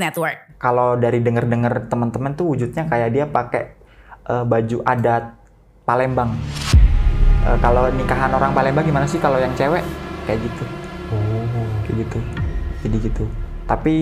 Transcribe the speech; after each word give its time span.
Podcast 0.00 0.16
Network. 0.16 0.38
kalau 0.60 0.96
dari 0.96 1.20
denger-denger 1.20 1.92
teman-teman 1.92 2.32
tuh 2.32 2.56
wujudnya 2.56 2.88
kayak 2.88 3.10
dia 3.12 3.24
pakai 3.28 3.76
eh, 4.28 4.44
baju 4.48 4.78
adat 4.84 5.36
Palembang. 5.84 6.32
Eh, 7.44 7.58
kalau 7.60 7.88
nikahan 7.92 8.32
orang 8.32 8.56
Palembang 8.56 8.84
gimana 8.88 9.04
sih 9.04 9.20
kalau 9.20 9.36
yang 9.36 9.52
cewek 9.52 9.84
kayak 10.24 10.40
gitu? 10.40 10.64
Oh, 11.12 11.68
kayak 11.84 12.08
gitu. 12.08 12.18
Jadi 12.84 12.96
gitu. 13.12 13.24
Tapi 13.68 13.94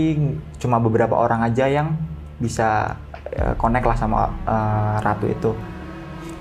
cuma 0.62 0.78
beberapa 0.78 1.18
orang 1.18 1.42
aja 1.42 1.66
yang 1.66 1.98
bisa 2.38 2.94
eh, 3.34 3.54
connect 3.58 3.86
lah 3.86 3.96
sama 3.98 4.30
eh, 4.46 4.96
ratu 5.02 5.26
itu. 5.26 5.50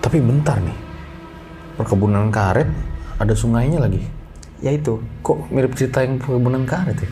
Tapi 0.02 0.22
bentar 0.22 0.62
nih, 0.62 0.78
perkebunan 1.82 2.30
karet 2.30 2.70
ada 3.18 3.34
sungainya 3.34 3.82
lagi. 3.82 4.06
Ya 4.62 4.74
itu. 4.74 5.02
Kok 5.22 5.50
mirip 5.54 5.78
cerita 5.78 6.02
yang 6.02 6.22
perkebunan 6.22 6.66
karet 6.66 6.98
ya? 7.02 7.10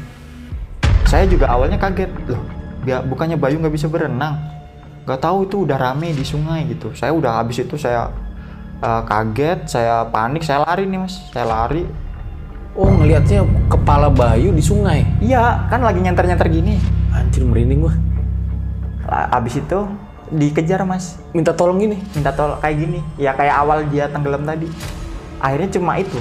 Saya 1.05 1.29
juga 1.29 1.47
awalnya 1.49 1.77
kaget 1.77 2.09
loh. 2.29 2.41
Bukannya 2.85 3.37
Bayu 3.37 3.61
nggak 3.61 3.73
bisa 3.73 3.87
berenang. 3.89 4.37
Gak 5.05 5.21
tahu 5.21 5.45
itu 5.45 5.69
udah 5.69 5.77
rame 5.77 6.17
di 6.17 6.25
sungai 6.25 6.65
gitu. 6.65 6.89
Saya 6.97 7.13
udah 7.13 7.37
habis 7.37 7.61
itu 7.61 7.77
saya 7.77 8.09
eh, 8.81 9.01
kaget, 9.05 9.69
saya 9.69 10.01
panik, 10.09 10.41
saya 10.41 10.65
lari 10.65 10.89
nih 10.89 10.97
mas. 10.97 11.29
Saya 11.29 11.45
lari. 11.45 11.85
Oh 12.73 12.89
ngelihatnya 12.89 13.45
kepala 13.69 14.09
Bayu 14.09 14.49
di 14.51 14.65
sungai. 14.65 15.05
Iya, 15.21 15.69
kan 15.69 15.85
lagi 15.85 16.01
nyenter-nyenter 16.01 16.49
gini. 16.49 16.81
Anjir 17.13 17.45
merinding 17.45 17.85
gua. 17.85 17.93
Habis 19.07 19.61
itu 19.61 19.85
dikejar 20.33 20.81
mas. 20.83 21.21
Minta 21.31 21.53
tolong 21.53 21.77
gini. 21.77 22.01
Minta 22.17 22.33
tolong 22.33 22.57
kayak 22.57 22.75
gini. 22.81 22.99
Ya 23.21 23.37
kayak 23.37 23.55
awal 23.61 23.85
dia 23.93 24.09
tenggelam 24.09 24.41
tadi. 24.43 24.67
Akhirnya 25.37 25.69
cuma 25.69 26.01
itu 26.01 26.17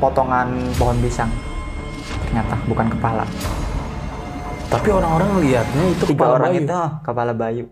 potongan 0.00 0.48
pohon 0.80 0.96
pisang. 1.04 1.28
Ternyata 2.26 2.56
bukan 2.64 2.88
kepala. 2.88 3.28
Tapi 4.72 4.88
orang-orang 4.88 5.36
ngelihatnya 5.36 5.84
itu 5.92 6.04
Tiga 6.08 6.16
kepala 6.16 6.32
orang 6.40 6.52
Bayu. 6.56 6.64
itu 6.64 6.80
kepala 7.04 7.32
Bayu. 7.36 7.64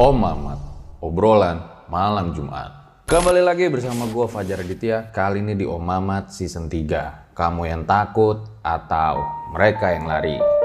Om 0.00 0.16
Mamat, 0.16 0.60
obrolan 1.04 1.60
malam 1.92 2.32
Jumat. 2.32 3.04
Kembali 3.04 3.44
lagi 3.44 3.68
bersama 3.68 4.08
gua 4.08 4.32
Fajar 4.32 4.64
Aditya, 4.64 5.12
kali 5.12 5.44
ini 5.44 5.60
di 5.60 5.68
Om 5.68 5.76
Mamat 5.84 6.32
season 6.32 6.72
3. 6.72 7.36
Kamu 7.36 7.68
yang 7.68 7.84
takut 7.84 8.48
atau 8.64 9.20
mereka 9.52 9.92
yang 9.92 10.08
lari. 10.08 10.59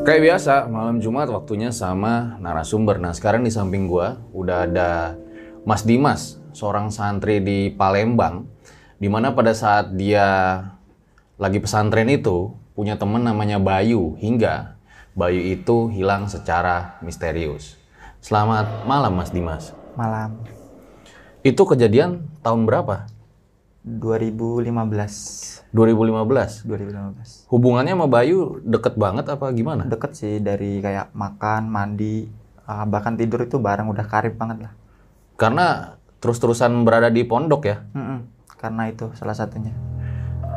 Kayak 0.00 0.24
biasa, 0.24 0.72
malam 0.72 1.04
Jumat 1.04 1.28
waktunya 1.28 1.68
sama 1.68 2.40
narasumber. 2.40 2.96
Nah, 2.96 3.12
sekarang 3.12 3.44
di 3.44 3.52
samping 3.52 3.84
gua 3.84 4.24
udah 4.32 4.64
ada 4.64 5.20
Mas 5.68 5.84
Dimas, 5.84 6.40
seorang 6.56 6.88
santri 6.88 7.44
di 7.44 7.68
Palembang, 7.68 8.48
di 8.96 9.12
mana 9.12 9.36
pada 9.36 9.52
saat 9.52 9.92
dia 9.92 10.24
lagi 11.36 11.60
pesantren 11.60 12.08
itu 12.08 12.56
punya 12.72 12.96
temen 12.96 13.20
namanya 13.20 13.60
Bayu 13.60 14.16
hingga 14.16 14.80
Bayu 15.12 15.44
itu 15.44 15.92
hilang 15.92 16.24
secara 16.24 16.96
misterius. 17.04 17.76
Selamat 18.24 18.88
malam 18.88 19.12
Mas 19.12 19.28
Dimas. 19.28 19.76
Malam 19.92 20.40
Itu 21.44 21.68
kejadian 21.68 22.32
tahun 22.40 22.64
berapa? 22.64 23.11
2015. 23.82 25.74
2015. 25.74 26.70
2015. 26.70 27.50
Hubungannya 27.50 27.98
sama 27.98 28.06
Bayu 28.06 28.62
deket 28.62 28.94
banget 28.94 29.26
apa 29.26 29.50
gimana? 29.50 29.82
Deket 29.90 30.14
sih 30.14 30.38
dari 30.38 30.78
kayak 30.78 31.10
makan, 31.10 31.66
mandi, 31.66 32.30
ah, 32.62 32.86
bahkan 32.86 33.18
tidur 33.18 33.42
itu 33.42 33.58
bareng 33.58 33.90
udah 33.90 34.06
karib 34.06 34.38
banget 34.38 34.70
lah. 34.70 34.72
Karena 35.34 35.98
terus-terusan 36.22 36.86
berada 36.86 37.10
di 37.10 37.26
pondok 37.26 37.66
ya. 37.66 37.82
Mm-mm, 37.98 38.18
Karena 38.54 38.86
itu 38.86 39.10
salah 39.18 39.34
satunya. 39.34 39.74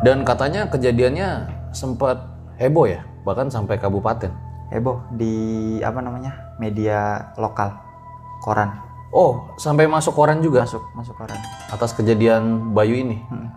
Dan 0.05 0.21
katanya 0.21 0.69
kejadiannya 0.69 1.49
sempat 1.73 2.21
heboh 2.61 2.85
ya, 2.85 3.01
bahkan 3.25 3.49
sampai 3.49 3.81
kabupaten. 3.81 4.29
Heboh 4.69 5.01
di 5.17 5.33
apa 5.81 5.97
namanya 6.01 6.53
media 6.61 7.33
lokal, 7.41 7.73
koran 8.45 8.84
Oh, 9.15 9.55
sampai 9.55 9.87
masuk 9.87 10.11
koran 10.11 10.43
juga 10.43 10.67
masuk 10.67 10.83
masuk 10.91 11.15
koran. 11.15 11.39
atas 11.71 11.95
kejadian 11.95 12.75
Bayu 12.75 12.99
ini. 12.99 13.23
Mm. 13.31 13.47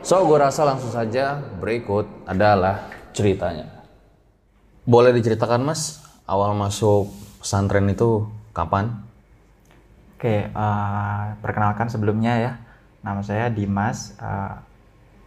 So, 0.00 0.24
gue 0.24 0.40
rasa 0.40 0.64
langsung 0.64 0.88
saja 0.88 1.44
berikut 1.60 2.08
adalah 2.24 2.88
ceritanya. 3.12 3.68
Boleh 4.88 5.12
diceritakan 5.12 5.60
mas, 5.60 6.00
awal 6.24 6.56
masuk 6.56 7.12
pesantren 7.44 7.84
itu 7.92 8.28
kapan? 8.56 9.04
Oke, 10.16 10.48
eh, 10.48 11.24
perkenalkan 11.44 11.92
sebelumnya 11.92 12.40
ya, 12.40 12.52
nama 13.04 13.20
saya 13.20 13.52
Dimas. 13.52 14.16
Eh, 14.16 14.56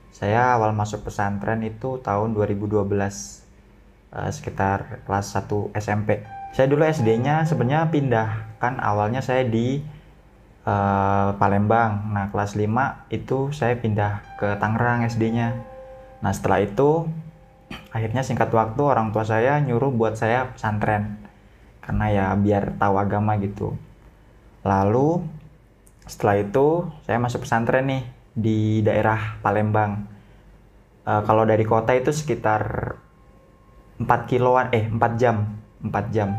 saya 0.09 0.57
awal 0.57 0.73
masuk 0.73 1.05
pesantren 1.05 1.61
itu 1.61 2.01
tahun 2.01 2.33
2012, 2.33 3.45
eh, 4.09 4.29
sekitar 4.33 5.05
kelas 5.05 5.37
1 5.37 5.69
SMP. 5.77 6.25
Saya 6.55 6.67
dulu 6.71 6.83
SD-nya 6.87 7.43
sebenarnya 7.43 7.91
pindah, 7.91 8.29
kan 8.57 8.79
awalnya 8.81 9.21
saya 9.21 9.45
di 9.45 9.81
eh, 10.65 11.29
Palembang. 11.37 12.11
Nah, 12.11 12.27
kelas 12.31 12.57
5 12.57 13.07
itu 13.13 13.51
saya 13.53 13.77
pindah 13.77 14.23
ke 14.39 14.57
Tangerang 14.57 15.05
SD-nya. 15.07 15.57
Nah, 16.23 16.31
setelah 16.33 16.63
itu 16.63 17.05
akhirnya 17.91 18.23
singkat 18.23 18.49
waktu 18.53 18.79
orang 18.79 19.11
tua 19.11 19.27
saya 19.27 19.59
nyuruh 19.61 19.91
buat 19.93 20.15
saya 20.15 20.51
pesantren. 20.55 21.19
Karena 21.83 22.05
ya 22.11 22.25
biar 22.35 22.75
tahu 22.75 22.95
agama 22.99 23.39
gitu. 23.39 23.75
Lalu 24.67 25.23
setelah 26.07 26.39
itu 26.39 26.87
saya 27.03 27.19
masuk 27.19 27.43
pesantren 27.43 27.87
nih 27.87 28.03
di 28.35 28.59
daerah 28.83 29.39
Palembang. 29.43 30.07
Eh, 31.07 31.21
kalau 31.23 31.47
dari 31.47 31.63
kota 31.63 31.95
itu 31.95 32.11
sekitar 32.11 32.93
4 33.97 34.29
kiloan, 34.29 34.67
eh 34.75 34.85
4 34.91 35.15
jam, 35.15 35.57
4 35.81 36.13
jam. 36.15 36.33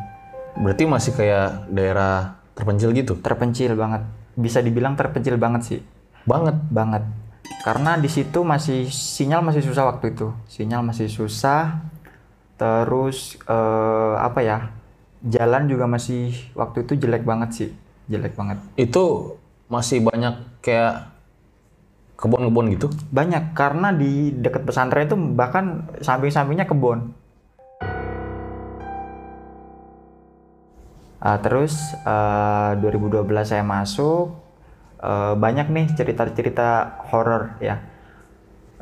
Berarti 0.58 0.84
masih 0.84 1.12
kayak 1.14 1.70
daerah 1.70 2.38
terpencil 2.54 2.90
gitu? 2.90 3.14
Terpencil 3.18 3.78
banget. 3.78 4.02
Bisa 4.34 4.62
dibilang 4.62 4.94
terpencil 4.94 5.34
banget 5.34 5.62
sih, 5.66 5.80
Banget. 6.22 6.54
banget. 6.70 7.02
Karena 7.62 7.98
di 7.98 8.06
situ 8.06 8.46
masih 8.46 8.86
sinyal 8.86 9.42
masih 9.42 9.62
susah 9.66 9.90
waktu 9.90 10.14
itu. 10.14 10.30
Sinyal 10.46 10.82
masih 10.86 11.10
susah. 11.10 11.82
Terus 12.54 13.38
eh, 13.46 14.14
apa 14.18 14.40
ya? 14.42 14.58
Jalan 15.18 15.66
juga 15.66 15.90
masih 15.90 16.30
waktu 16.54 16.86
itu 16.86 16.94
jelek 16.94 17.26
banget 17.26 17.50
sih, 17.50 17.70
jelek 18.06 18.38
banget. 18.38 18.62
Itu 18.78 19.34
masih 19.66 20.06
banyak 20.06 20.62
kayak 20.62 21.10
kebun-kebun 22.14 22.70
gitu? 22.74 22.86
Banyak 23.10 23.54
karena 23.54 23.90
di 23.90 24.30
dekat 24.34 24.62
pesantren 24.62 25.06
itu 25.10 25.18
bahkan 25.34 25.86
samping-sampingnya 25.98 26.66
kebun. 26.66 27.10
Ah, 31.18 31.38
terus 31.42 31.74
eh, 32.06 32.70
2012 32.78 33.26
saya 33.42 33.64
masuk 33.66 34.38
eh, 35.02 35.34
banyak 35.34 35.66
nih 35.66 35.86
cerita-cerita 35.98 37.02
horor 37.10 37.58
ya. 37.58 37.82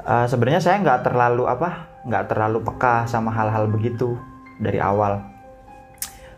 Eh, 0.04 0.26
Sebenarnya 0.28 0.60
saya 0.60 0.76
nggak 0.84 1.00
terlalu 1.08 1.48
apa, 1.48 2.02
nggak 2.04 2.24
terlalu 2.28 2.60
peka 2.60 3.08
sama 3.08 3.32
hal-hal 3.32 3.66
begitu 3.72 4.20
dari 4.60 4.76
awal. 4.80 5.24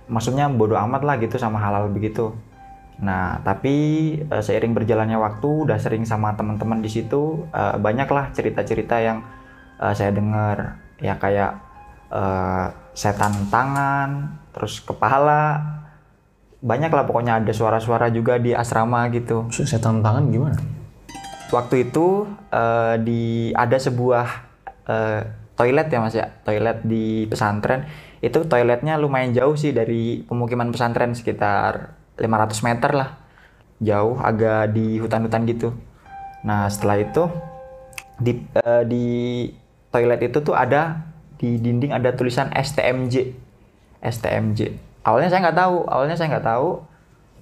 Maksudnya 0.08 0.48
bodoh 0.48 0.78
amat 0.88 1.02
lah 1.04 1.14
gitu 1.20 1.36
sama 1.36 1.60
hal-hal 1.60 1.90
begitu. 1.92 2.32
Nah, 2.98 3.38
tapi 3.46 3.74
uh, 4.26 4.42
seiring 4.42 4.74
berjalannya 4.74 5.18
waktu, 5.22 5.46
udah 5.68 5.78
sering 5.78 6.02
sama 6.02 6.34
teman-teman 6.34 6.82
di 6.82 6.90
situ, 6.90 7.46
uh, 7.54 7.78
banyaklah 7.78 8.34
cerita-cerita 8.34 8.98
yang 8.98 9.22
uh, 9.78 9.94
saya 9.94 10.10
dengar, 10.10 10.82
ya 10.98 11.14
kayak 11.14 11.62
uh, 12.10 12.74
setan 12.98 13.30
tangan, 13.54 14.42
terus 14.50 14.82
kepala, 14.82 15.62
banyak 16.58 16.90
lah 16.90 17.04
pokoknya 17.06 17.42
ada 17.42 17.52
suara-suara 17.54 18.10
juga 18.10 18.36
di 18.38 18.54
asrama 18.54 19.06
gitu. 19.14 19.46
Setan 19.50 20.02
tangan 20.02 20.30
gimana? 20.30 20.58
Waktu 21.48 21.88
itu 21.88 22.28
uh, 22.52 22.94
di 23.00 23.54
ada 23.56 23.78
sebuah 23.80 24.26
uh, 24.84 25.20
toilet 25.56 25.88
ya 25.88 25.98
mas 26.02 26.14
ya, 26.14 26.28
toilet 26.44 26.84
di 26.84 27.24
pesantren. 27.30 27.86
Itu 28.18 28.44
toiletnya 28.50 28.98
lumayan 28.98 29.30
jauh 29.30 29.54
sih 29.54 29.70
dari 29.70 30.26
pemukiman 30.26 30.74
pesantren 30.74 31.14
sekitar 31.14 31.98
500 32.18 32.66
meter 32.66 32.90
lah 32.92 33.28
jauh 33.78 34.18
agak 34.18 34.74
di 34.74 34.98
hutan-hutan 34.98 35.46
gitu 35.46 35.70
nah 36.42 36.70
setelah 36.70 37.02
itu 37.02 37.22
di 38.18 38.42
uh, 38.58 38.82
di 38.86 39.06
toilet 39.90 40.30
itu 40.30 40.38
tuh 40.42 40.54
ada 40.54 41.06
di 41.38 41.58
dinding 41.58 41.94
ada 41.94 42.14
tulisan 42.14 42.50
STMJ 42.50 43.34
STMJ 44.02 44.87
awalnya 45.06 45.30
saya 45.30 45.40
nggak 45.48 45.58
tahu 45.58 45.76
awalnya 45.86 46.16
saya 46.18 46.28
nggak 46.36 46.46
tahu. 46.46 46.70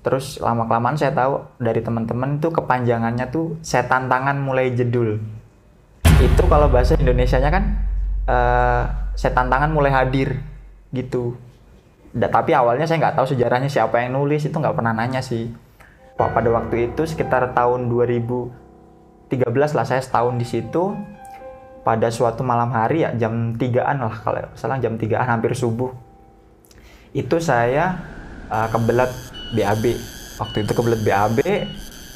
Terus 0.06 0.38
lama 0.38 0.70
kelamaan 0.70 0.94
saya 0.94 1.10
tahu 1.10 1.42
dari 1.58 1.82
teman-teman 1.82 2.38
tuh 2.38 2.54
kepanjangannya 2.54 3.26
tuh 3.26 3.58
setan 3.58 4.06
tangan 4.06 4.38
mulai 4.38 4.70
jedul. 4.70 5.18
Itu 6.22 6.46
kalau 6.46 6.70
bahasa 6.70 6.94
Indonesia-nya 6.94 7.50
kan 7.50 7.64
uh, 8.30 8.82
setan 9.18 9.50
tangan 9.50 9.74
mulai 9.74 9.90
hadir 9.90 10.38
gitu. 10.94 11.34
Da, 12.14 12.30
tapi 12.30 12.54
awalnya 12.54 12.86
saya 12.86 13.02
nggak 13.02 13.18
tahu 13.18 13.34
sejarahnya 13.34 13.66
siapa 13.66 13.98
yang 13.98 14.14
nulis 14.14 14.46
itu 14.46 14.54
nggak 14.54 14.78
pernah 14.78 14.94
nanya 14.94 15.18
sih. 15.18 15.50
Wah, 16.16 16.30
pada 16.30 16.48
waktu 16.54 16.94
itu 16.94 17.02
sekitar 17.02 17.50
tahun 17.52 17.90
2013 17.90 19.34
lah 19.74 19.84
saya 19.84 19.98
setahun 19.98 20.38
di 20.38 20.46
situ. 20.46 20.94
Pada 21.82 22.14
suatu 22.14 22.46
malam 22.46 22.70
hari 22.70 23.02
ya 23.02 23.10
jam 23.14 23.58
3-an 23.58 24.06
lah 24.06 24.16
kalau 24.22 24.42
salah 24.54 24.78
jam 24.78 24.98
3-an 24.98 25.38
hampir 25.38 25.54
subuh 25.54 26.05
itu 27.14 27.36
saya 27.38 28.00
uh, 28.50 28.66
kebelet 28.70 29.12
BAB 29.54 29.84
waktu 30.36 30.56
itu 30.62 30.72
kebelet 30.72 31.00
BAB 31.02 31.38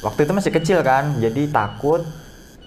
waktu 0.01 0.19
itu 0.25 0.31
masih 0.33 0.51
kecil 0.51 0.79
kan. 0.81 1.17
Jadi 1.21 1.49
takut 1.49 2.03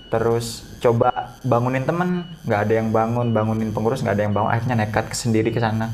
terus 0.08 0.78
coba 0.78 1.34
bangunin 1.42 1.84
temen. 1.84 2.24
Nggak 2.46 2.60
ada 2.70 2.74
yang 2.74 2.88
bangun 2.94 3.26
bangunin 3.34 3.70
pengurus 3.74 4.00
nggak 4.02 4.14
ada 4.16 4.24
yang 4.24 4.34
bangun. 4.34 4.50
Akhirnya 4.50 4.76
nekat 4.86 5.12
sendiri 5.12 5.50
ke 5.50 5.60
sana. 5.60 5.90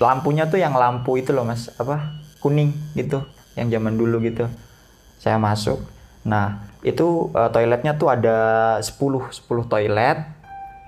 Lampunya 0.00 0.48
tuh 0.48 0.60
yang 0.60 0.76
lampu 0.76 1.20
itu 1.20 1.32
loh 1.32 1.44
mas. 1.44 1.72
Apa? 1.76 2.20
Kuning 2.40 2.72
gitu 2.96 3.24
yang 3.56 3.68
zaman 3.72 3.96
dulu 3.96 4.20
gitu. 4.24 4.48
Saya 5.20 5.38
masuk. 5.40 5.80
Nah 6.26 6.68
itu 6.82 7.30
uh, 7.32 7.50
toiletnya 7.50 7.94
tuh 7.96 8.12
ada 8.12 8.78
10 8.80 9.32
10 9.32 9.72
toilet. 9.72 10.18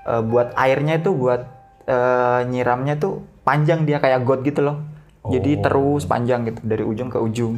Uh, 0.04 0.20
buat 0.20 0.52
airnya 0.52 1.00
itu 1.00 1.16
buat 1.16 1.48
uh, 1.88 2.44
nyiramnya 2.44 3.00
tuh 3.00 3.24
panjang 3.44 3.84
dia 3.84 4.00
kayak 4.00 4.24
got 4.24 4.40
gitu 4.42 4.64
loh. 4.64 4.82
Oh. 5.24 5.32
jadi 5.32 5.56
terus 5.64 6.04
panjang 6.04 6.44
gitu 6.44 6.60
dari 6.64 6.84
ujung 6.84 7.08
ke 7.08 7.16
ujung. 7.16 7.56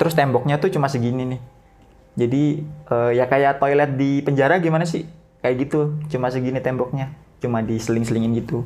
Terus 0.00 0.16
temboknya 0.16 0.56
tuh 0.56 0.72
cuma 0.72 0.88
segini 0.88 1.36
nih. 1.36 1.40
Jadi 2.16 2.42
uh, 2.88 3.12
ya 3.12 3.28
kayak 3.28 3.60
toilet 3.60 3.92
di 3.96 4.24
penjara 4.24 4.56
gimana 4.56 4.88
sih? 4.88 5.04
Kayak 5.44 5.68
gitu 5.68 6.00
cuma 6.08 6.32
segini 6.32 6.60
temboknya. 6.64 7.12
Cuma 7.44 7.60
diseling-selingin 7.60 8.32
gitu. 8.40 8.64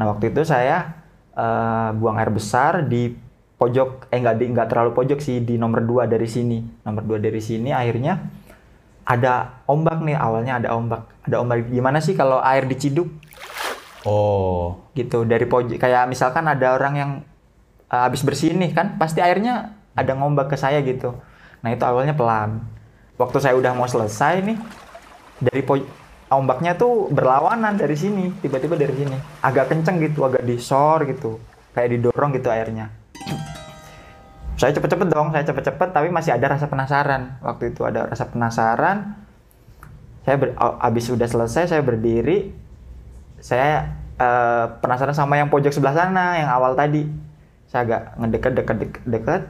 Nah 0.00 0.08
waktu 0.08 0.32
itu 0.32 0.40
saya 0.48 1.04
uh, 1.36 1.92
buang 1.92 2.16
air 2.16 2.32
besar 2.32 2.84
di 2.88 3.12
pojok 3.60 4.08
eh 4.08 4.18
nggak 4.18 4.36
di 4.40 4.44
nggak 4.50 4.68
terlalu 4.72 4.90
pojok 4.96 5.20
sih 5.20 5.44
di 5.44 5.60
nomor 5.60 5.84
dua 5.84 6.08
dari 6.08 6.28
sini. 6.28 6.64
Nomor 6.80 7.04
dua 7.04 7.18
dari 7.20 7.44
sini 7.44 7.76
akhirnya 7.76 8.24
ada 9.04 9.60
ombak 9.68 10.00
nih 10.00 10.16
awalnya 10.16 10.64
ada 10.64 10.72
ombak. 10.72 11.12
Ada 11.28 11.44
ombak 11.44 11.68
gimana 11.68 12.00
sih 12.00 12.16
kalau 12.16 12.40
air 12.40 12.64
diciduk 12.64 13.12
oh. 14.06 14.78
Gitu 14.94 15.26
dari 15.26 15.44
pojok 15.48 15.76
kayak 15.76 16.06
misalkan 16.06 16.46
ada 16.46 16.76
orang 16.76 16.94
yang 16.94 17.10
uh, 17.90 18.02
habis 18.06 18.22
bersih 18.22 18.54
nih 18.54 18.70
kan 18.72 18.96
pasti 19.00 19.18
airnya 19.24 19.74
ada 19.94 20.12
ngombak 20.14 20.52
ke 20.52 20.56
saya 20.56 20.80
gitu. 20.84 21.16
Nah 21.64 21.70
itu 21.72 21.82
awalnya 21.82 22.14
pelan. 22.14 22.62
Waktu 23.18 23.38
saya 23.38 23.54
udah 23.54 23.72
mau 23.74 23.86
selesai 23.86 24.42
nih 24.42 24.58
dari 25.42 25.62
pojok 25.62 25.88
ombaknya 26.34 26.74
tuh 26.74 27.12
berlawanan 27.14 27.78
dari 27.78 27.94
sini 27.94 28.30
tiba-tiba 28.42 28.74
dari 28.74 28.94
sini. 28.94 29.16
Agak 29.42 29.70
kenceng 29.70 30.02
gitu 30.02 30.26
agak 30.26 30.42
disor 30.42 31.06
gitu 31.06 31.38
kayak 31.74 31.98
didorong 31.98 32.30
gitu 32.34 32.48
airnya. 32.50 32.90
Saya 34.60 34.70
cepet-cepet 34.70 35.10
dong 35.10 35.34
saya 35.34 35.42
cepet-cepet 35.42 35.88
tapi 35.90 36.14
masih 36.14 36.30
ada 36.38 36.54
rasa 36.54 36.70
penasaran. 36.70 37.42
Waktu 37.42 37.74
itu 37.74 37.82
ada 37.82 38.06
rasa 38.06 38.30
penasaran. 38.30 39.18
Saya 40.22 40.38
ber, 40.38 40.54
abis 40.56 41.10
sudah 41.10 41.26
selesai 41.26 41.74
saya 41.74 41.82
berdiri 41.82 42.54
saya 43.44 43.92
uh, 44.16 44.80
penasaran 44.80 45.12
sama 45.12 45.36
yang 45.36 45.52
pojok 45.52 45.68
sebelah 45.68 45.92
sana 45.92 46.40
yang 46.40 46.48
awal 46.48 46.72
tadi. 46.72 47.04
Saya 47.68 47.84
agak 47.84 48.02
ngedeket 48.16 48.52
deket 48.56 48.76
deket, 48.80 49.02
deket. 49.04 49.42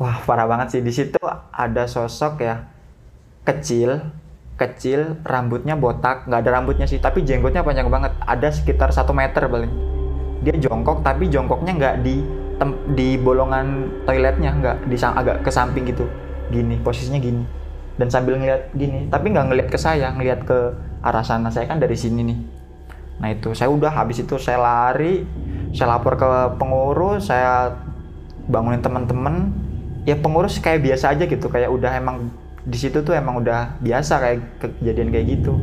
wah 0.00 0.16
parah 0.24 0.48
banget 0.48 0.72
sih. 0.72 0.80
Di 0.80 0.92
situ 0.96 1.20
ada 1.52 1.84
sosok 1.84 2.40
ya 2.40 2.64
kecil 3.44 4.00
kecil, 4.56 5.20
rambutnya 5.20 5.76
botak, 5.76 6.24
nggak 6.24 6.40
ada 6.40 6.50
rambutnya 6.56 6.88
sih, 6.88 6.96
tapi 6.96 7.22
jenggotnya 7.22 7.60
panjang 7.60 7.92
banget, 7.92 8.16
ada 8.24 8.48
sekitar 8.48 8.88
satu 8.88 9.12
meter 9.12 9.44
paling. 9.46 9.68
Dia 10.40 10.56
jongkok, 10.56 11.04
tapi 11.04 11.28
jongkoknya 11.28 11.76
nggak 11.76 11.94
di 12.00 12.24
tem, 12.56 12.72
di 12.96 13.20
bolongan 13.20 13.92
toiletnya, 14.08 14.56
nggak 14.56 14.76
di 14.88 14.96
agak 14.96 15.36
ke 15.44 15.50
samping 15.52 15.84
gitu, 15.92 16.08
gini, 16.48 16.80
posisinya 16.80 17.20
gini, 17.20 17.44
dan 18.00 18.08
sambil 18.08 18.40
ngeliat 18.40 18.72
gini, 18.72 19.12
tapi 19.12 19.28
nggak 19.28 19.46
ngeliat 19.52 19.68
ke 19.68 19.76
saya, 19.76 20.08
ngeliat 20.16 20.40
ke 20.48 20.72
arah 21.06 21.22
sana, 21.22 21.54
saya 21.54 21.70
kan 21.70 21.78
dari 21.78 21.94
sini 21.94 22.26
nih. 22.26 22.38
Nah 23.22 23.28
itu, 23.30 23.54
saya 23.54 23.70
udah 23.70 23.94
habis 23.94 24.26
itu 24.26 24.34
saya 24.42 24.58
lari, 24.58 25.22
saya 25.70 25.94
lapor 25.94 26.18
ke 26.18 26.26
pengurus, 26.58 27.30
saya 27.30 27.78
bangunin 28.50 28.82
teman-teman, 28.82 29.54
ya 30.02 30.18
pengurus 30.18 30.58
kayak 30.58 30.82
biasa 30.82 31.14
aja 31.14 31.24
gitu, 31.30 31.46
kayak 31.46 31.70
udah 31.70 31.94
emang 31.94 32.28
di 32.66 32.74
situ 32.74 32.98
tuh 33.06 33.14
emang 33.14 33.46
udah 33.46 33.78
biasa 33.78 34.18
kayak 34.18 34.38
kejadian 34.58 35.14
kayak 35.14 35.26
gitu. 35.38 35.54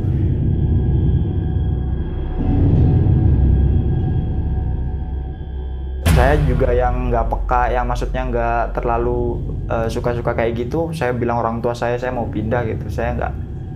Saya 6.13 6.39
juga 6.47 6.71
yang 6.71 7.11
nggak 7.11 7.25
peka 7.27 7.73
yang 7.75 7.83
maksudnya 7.89 8.23
nggak 8.31 8.79
terlalu 8.79 9.43
uh, 9.67 9.91
suka-suka 9.91 10.31
kayak 10.31 10.55
gitu 10.55 10.93
saya 10.95 11.11
bilang 11.11 11.41
orang 11.41 11.59
tua 11.59 11.75
saya 11.75 11.99
saya 11.99 12.15
mau 12.15 12.29
pindah 12.31 12.63
gitu. 12.69 12.87
Saya 12.87 13.19
nggak 13.19 13.33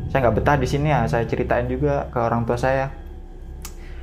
saya 0.07 0.19
nggak 0.27 0.35
betah 0.39 0.55
di 0.55 0.67
sini 0.67 0.87
ya 0.91 1.03
saya 1.07 1.27
ceritain 1.27 1.67
juga 1.67 2.07
ke 2.11 2.19
orang 2.19 2.47
tua 2.47 2.55
saya. 2.55 2.91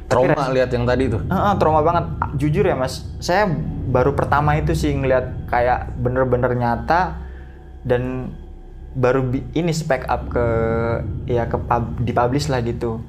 Trauma 0.04 0.52
lihat 0.52 0.68
yang 0.68 0.84
tadi 0.84 1.08
tuh? 1.08 1.24
Uh, 1.32 1.56
trauma 1.56 1.80
banget. 1.80 2.04
Jujur 2.36 2.64
ya 2.68 2.76
mas 2.76 3.08
saya 3.24 3.48
baru 3.88 4.12
pertama 4.12 4.54
itu 4.60 4.76
sih 4.76 4.92
ngeliat 4.92 5.48
kayak 5.48 5.96
bener-bener 5.96 6.52
nyata 6.52 7.16
dan 7.88 8.34
baru 8.94 9.26
ini 9.56 9.72
spek 9.74 10.06
up 10.06 10.30
ke 10.30 10.46
ya 11.26 11.48
ke 11.48 11.56
pub, 11.56 11.98
dipublish 12.04 12.52
lah 12.52 12.60
gitu. 12.60 13.00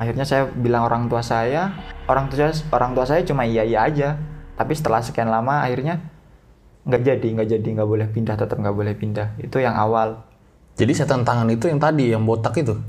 Akhirnya 0.00 0.24
saya 0.24 0.48
bilang 0.48 0.88
orang 0.88 1.12
tua 1.12 1.20
saya 1.20 1.76
orang 2.08 2.32
tua 2.32 2.48
saya 2.48 2.52
orang 2.72 2.96
tua 2.96 3.04
saya 3.04 3.20
cuma 3.22 3.44
iya 3.44 3.62
iya 3.62 3.84
aja. 3.84 4.16
Tapi 4.56 4.72
setelah 4.72 5.04
sekian 5.04 5.28
lama 5.28 5.60
akhirnya 5.60 6.00
nggak 6.88 7.02
jadi 7.04 7.26
nggak 7.36 7.48
jadi 7.52 7.68
nggak 7.76 7.88
boleh 7.88 8.08
pindah 8.08 8.34
tetap 8.40 8.56
nggak 8.56 8.74
boleh 8.74 8.96
pindah. 8.96 9.36
Itu 9.36 9.60
yang 9.60 9.76
awal 9.76 10.29
jadi 10.80 10.92
setan 10.96 11.28
tangan 11.28 11.52
itu 11.52 11.68
yang 11.68 11.76
tadi 11.76 12.08
yang 12.16 12.24
botak 12.24 12.56
itu 12.56 12.80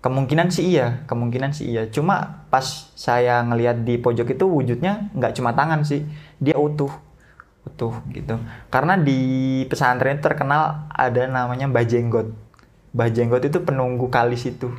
kemungkinan 0.00 0.48
sih 0.48 0.72
iya 0.72 1.04
kemungkinan 1.04 1.52
sih 1.52 1.68
iya 1.68 1.84
cuma 1.92 2.48
pas 2.48 2.88
saya 2.96 3.44
ngelihat 3.44 3.84
di 3.84 4.00
pojok 4.00 4.32
itu 4.32 4.48
wujudnya 4.48 5.12
nggak 5.12 5.36
cuma 5.36 5.52
tangan 5.52 5.84
sih 5.84 6.08
dia 6.40 6.56
utuh 6.56 6.88
utuh 7.66 7.98
gitu. 8.14 8.38
Karena 8.70 8.94
di 8.94 9.62
pesantren 9.66 10.22
terkenal 10.22 10.86
ada 10.88 11.26
namanya 11.26 11.66
Mbah 11.66 11.84
Jenggot. 11.84 12.30
Mbah 12.94 13.10
Jenggot 13.10 13.42
itu 13.42 13.58
penunggu 13.60 14.06
kali 14.06 14.38
situ. 14.38 14.70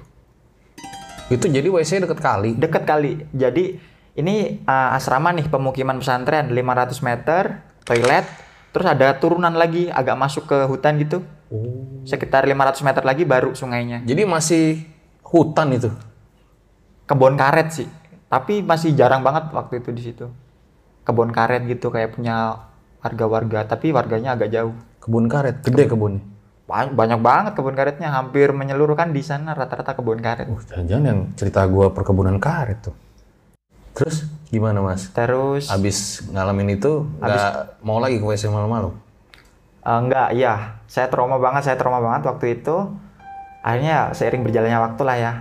Itu 1.27 1.51
jadi 1.51 1.67
WC 1.67 2.07
deket 2.07 2.23
kali? 2.23 2.55
Deket 2.55 2.87
kali. 2.87 3.27
Jadi 3.35 3.75
ini 4.17 4.63
uh, 4.63 4.95
asrama 4.95 5.35
nih 5.35 5.51
pemukiman 5.51 5.99
pesantren 5.99 6.49
500 6.49 7.05
meter, 7.05 7.43
toilet, 7.83 8.25
terus 8.71 8.87
ada 8.87 9.13
turunan 9.19 9.53
lagi 9.53 9.91
agak 9.91 10.15
masuk 10.15 10.47
ke 10.47 10.57
hutan 10.65 10.95
gitu. 11.03 11.21
Oh. 11.48 12.04
Sekitar 12.04 12.44
500 12.44 12.84
meter 12.84 13.04
lagi 13.08 13.24
baru 13.24 13.56
sungainya. 13.56 14.04
Jadi 14.04 14.22
masih 14.27 14.84
hutan 15.24 15.72
itu? 15.72 15.92
Kebun 17.08 17.39
karet 17.39 17.72
sih. 17.72 17.88
Tapi 18.27 18.60
masih 18.60 18.92
jarang 18.96 19.24
banget 19.24 19.51
waktu 19.56 19.80
itu 19.80 19.89
di 19.96 20.01
situ. 20.04 20.27
Kebun 21.08 21.32
karet 21.32 21.63
gitu 21.63 21.88
kayak 21.88 22.20
punya 22.20 22.68
warga-warga 23.01 23.63
tapi 23.63 23.94
warganya 23.94 24.34
agak 24.34 24.50
jauh 24.51 24.74
kebun 25.00 25.30
karet 25.30 25.62
gede 25.63 25.86
kebunnya 25.88 26.24
banyak 26.68 27.24
banget 27.24 27.56
kebun 27.56 27.77
karetnya 27.80 28.12
hampir 28.12 28.51
menyeluruh 28.51 29.00
kan 29.00 29.16
di 29.16 29.24
sana 29.24 29.56
rata-rata 29.56 29.96
kebun 29.96 30.20
karet 30.20 30.51
uh, 30.51 30.60
jangan-jangan 30.68 31.06
yang 31.08 31.20
cerita 31.39 31.63
gua 31.70 31.94
perkebunan 31.94 32.38
karet 32.42 32.92
tuh 32.92 32.96
Terus 33.98 34.30
gimana 34.54 34.77
mas? 34.77 35.10
Terus 35.10 35.74
Abis 35.74 36.22
ngalamin 36.30 36.77
itu 36.77 37.10
nggak 37.18 37.82
mau 37.82 37.98
lagi 37.98 38.22
ke 38.22 38.25
WC 38.30 38.46
malam-malam? 38.54 38.94
Eh, 39.88 39.98
enggak, 40.03 40.27
iya. 40.38 40.53
Saya 40.94 41.08
trauma 41.12 41.38
banget, 41.46 41.62
saya 41.67 41.77
trauma 41.79 42.00
banget 42.06 42.22
waktu 42.29 42.46
itu. 42.60 42.75
Akhirnya 43.67 43.98
seiring 44.17 44.44
berjalannya 44.48 44.79
waktu 44.88 45.01
lah 45.10 45.17
ya. 45.25 45.34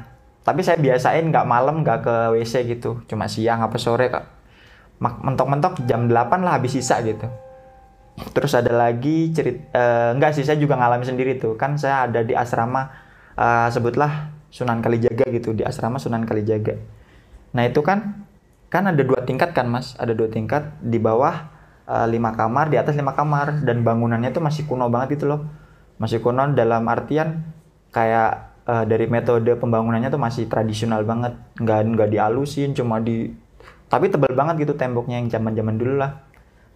Tapi 0.46 0.60
saya 0.66 0.78
biasain 0.86 1.24
nggak 1.30 1.46
malam, 1.54 1.74
nggak 1.82 1.98
ke 2.06 2.14
WC 2.34 2.54
gitu. 2.72 2.90
Cuma 3.10 3.26
siang 3.34 3.60
apa 3.66 3.76
sore. 3.78 4.06
Mak- 5.02 5.20
Mentok-mentok 5.26 5.74
jam 5.90 6.08
8 6.10 6.40
lah 6.46 6.52
habis 6.58 6.72
sisa 6.76 6.96
gitu. 7.04 7.26
Terus 8.32 8.52
ada 8.56 8.72
lagi 8.72 9.28
cerita, 9.36 9.76
enggak 10.16 10.32
sih 10.32 10.44
saya 10.44 10.56
juga 10.56 10.80
ngalami 10.80 11.04
sendiri 11.04 11.36
tuh. 11.36 11.52
Kan 11.60 11.76
saya 11.76 12.08
ada 12.08 12.24
di 12.24 12.32
asrama, 12.32 12.88
eh, 13.36 13.68
sebutlah 13.68 14.32
Sunan 14.48 14.80
Kalijaga 14.80 15.28
gitu. 15.28 15.52
Di 15.52 15.64
asrama 15.68 16.00
Sunan 16.00 16.24
Kalijaga. 16.24 16.80
Nah 17.56 17.64
itu 17.68 17.80
kan, 17.84 18.24
kan 18.72 18.84
ada 18.88 19.02
dua 19.02 19.24
tingkat 19.28 19.52
kan 19.56 19.68
mas. 19.68 19.94
Ada 20.00 20.12
dua 20.16 20.28
tingkat 20.32 20.76
di 20.80 20.98
bawah 21.00 21.48
eh, 21.86 22.06
lima 22.10 22.34
kamar, 22.34 22.68
di 22.68 22.76
atas 22.76 22.98
lima 22.98 23.14
kamar. 23.14 23.62
Dan 23.62 23.86
bangunannya 23.86 24.34
tuh 24.34 24.42
masih 24.42 24.66
kuno 24.66 24.90
banget 24.90 25.22
itu 25.22 25.24
loh. 25.30 25.46
Masih 25.96 26.20
kuno 26.20 26.52
dalam 26.52 26.84
artian 26.90 27.46
kayak 27.94 28.60
eh, 28.66 28.84
dari 28.84 29.06
metode 29.06 29.54
pembangunannya 29.56 30.10
tuh 30.10 30.20
masih 30.20 30.50
tradisional 30.50 31.06
banget. 31.06 31.38
Nggak, 31.62 31.80
nggak 31.96 32.08
dialusin, 32.12 32.74
cuma 32.74 33.00
di... 33.00 33.30
Tapi 33.86 34.10
tebel 34.10 34.34
banget 34.34 34.66
gitu 34.66 34.74
temboknya 34.74 35.22
yang 35.22 35.30
zaman-zaman 35.30 35.78
dulu 35.78 35.94
lah. 36.02 36.26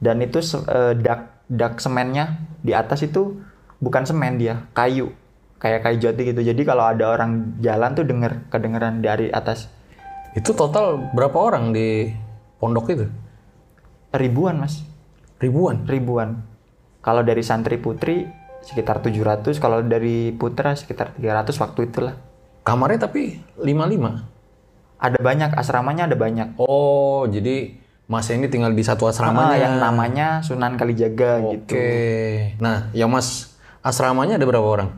Dan 0.00 0.22
itu 0.24 0.40
eh, 0.70 0.94
dak, 0.96 1.44
dak 1.50 1.76
semennya 1.82 2.40
di 2.64 2.72
atas 2.72 3.04
itu 3.04 3.36
bukan 3.80 4.04
semen 4.04 4.40
dia, 4.40 4.64
kayu. 4.72 5.12
Kayak 5.60 5.84
kayu 5.84 5.96
jati 6.00 6.22
gitu. 6.32 6.40
Jadi 6.40 6.62
kalau 6.64 6.88
ada 6.88 7.12
orang 7.12 7.60
jalan 7.60 7.92
tuh 7.92 8.04
denger, 8.08 8.48
kedengeran 8.48 9.04
dari 9.04 9.28
atas. 9.28 9.68
Itu 10.32 10.56
total 10.56 11.10
berapa 11.12 11.36
orang 11.36 11.74
di 11.74 12.08
pondok 12.56 12.86
itu? 12.94 13.06
Ribuan 14.14 14.56
mas. 14.56 14.80
Ribuan. 15.40 15.88
ribuan. 15.88 16.44
Kalau 17.00 17.24
dari 17.24 17.40
santri 17.40 17.80
putri 17.80 18.28
sekitar 18.60 19.00
700, 19.00 19.56
kalau 19.56 19.80
dari 19.80 20.36
putra 20.36 20.76
sekitar 20.76 21.16
300 21.16 21.56
waktu 21.56 21.88
itulah. 21.88 22.14
Kamarnya 22.60 23.08
tapi 23.08 23.40
55. 23.56 24.28
Ada 25.00 25.16
banyak, 25.16 25.50
asramanya 25.56 26.04
ada 26.04 26.14
banyak. 26.14 26.60
Oh, 26.60 27.24
jadi 27.24 27.72
Mas 28.04 28.28
ini 28.28 28.50
tinggal 28.50 28.74
di 28.74 28.84
satu 28.84 29.06
Ah, 29.06 29.14
asramanya. 29.14 29.56
yang 29.56 29.74
namanya 29.80 30.28
Sunan 30.42 30.76
Kalijaga 30.76 31.40
Oke. 31.40 31.56
gitu. 31.56 31.74
Nah, 32.60 32.92
yang 32.92 33.08
Mas 33.08 33.56
asramanya 33.80 34.36
ada 34.36 34.44
berapa 34.44 34.66
orang? 34.66 34.90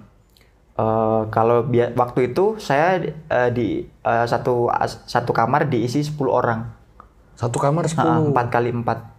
Eh, 0.72 1.22
kalau 1.28 1.68
waktu 1.94 2.32
itu 2.32 2.56
saya 2.58 2.98
eh, 3.04 3.50
di 3.52 3.66
eh, 3.84 4.26
satu 4.26 4.72
satu 5.06 5.30
kamar 5.30 5.68
diisi 5.68 6.02
10 6.02 6.32
orang. 6.32 6.66
Satu 7.38 7.60
kamar 7.60 7.86
10. 7.86 8.00
Ah, 8.00 8.18
Empat 8.18 8.48
kali 8.50 8.72
empat. 8.72 9.11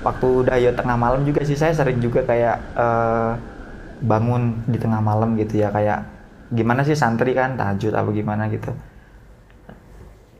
Waktu 0.00 0.26
udah 0.46 0.56
ya 0.56 0.72
tengah 0.72 0.96
malam 0.96 1.22
juga 1.28 1.44
sih 1.44 1.58
saya 1.58 1.76
sering 1.76 2.00
juga 2.00 2.24
kayak 2.24 2.56
eh, 2.76 3.32
bangun 4.00 4.64
di 4.64 4.80
tengah 4.80 5.00
malam 5.04 5.36
gitu 5.36 5.60
ya 5.60 5.68
kayak 5.68 6.08
gimana 6.50 6.80
sih 6.82 6.96
santri 6.96 7.36
kan 7.36 7.54
tahajud 7.54 7.92
apa 7.92 8.08
gimana 8.10 8.48
gitu. 8.48 8.72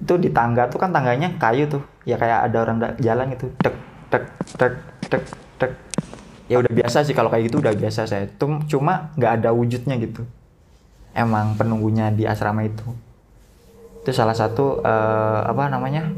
Itu 0.01 0.17
di 0.17 0.33
tangga 0.33 0.67
tuh 0.73 0.81
kan 0.81 0.91
tangganya 0.91 1.37
kayu 1.37 1.69
tuh 1.69 1.85
ya 2.09 2.17
kayak 2.17 2.49
ada 2.49 2.57
orang 2.65 2.79
jalan 2.99 3.37
gitu 3.37 3.53
tek 3.61 3.77
tek 4.09 4.25
tek 4.57 4.75
tek 5.13 5.23
tek. 5.61 5.73
Ya 6.51 6.59
udah 6.59 6.73
biasa 6.73 7.05
sih 7.05 7.15
kalau 7.15 7.29
kayak 7.29 7.53
gitu 7.53 7.61
udah 7.61 7.77
biasa 7.77 8.09
saya. 8.09 8.27
Cuma 8.67 9.13
nggak 9.21 9.45
ada 9.45 9.53
wujudnya 9.53 10.01
gitu. 10.01 10.25
Emang 11.13 11.55
penunggunya 11.61 12.09
di 12.11 12.25
asrama 12.25 12.65
itu 12.65 12.87
itu 14.01 14.17
salah 14.17 14.33
satu 14.33 14.81
eh, 14.81 15.41
apa 15.45 15.69
namanya 15.69 16.09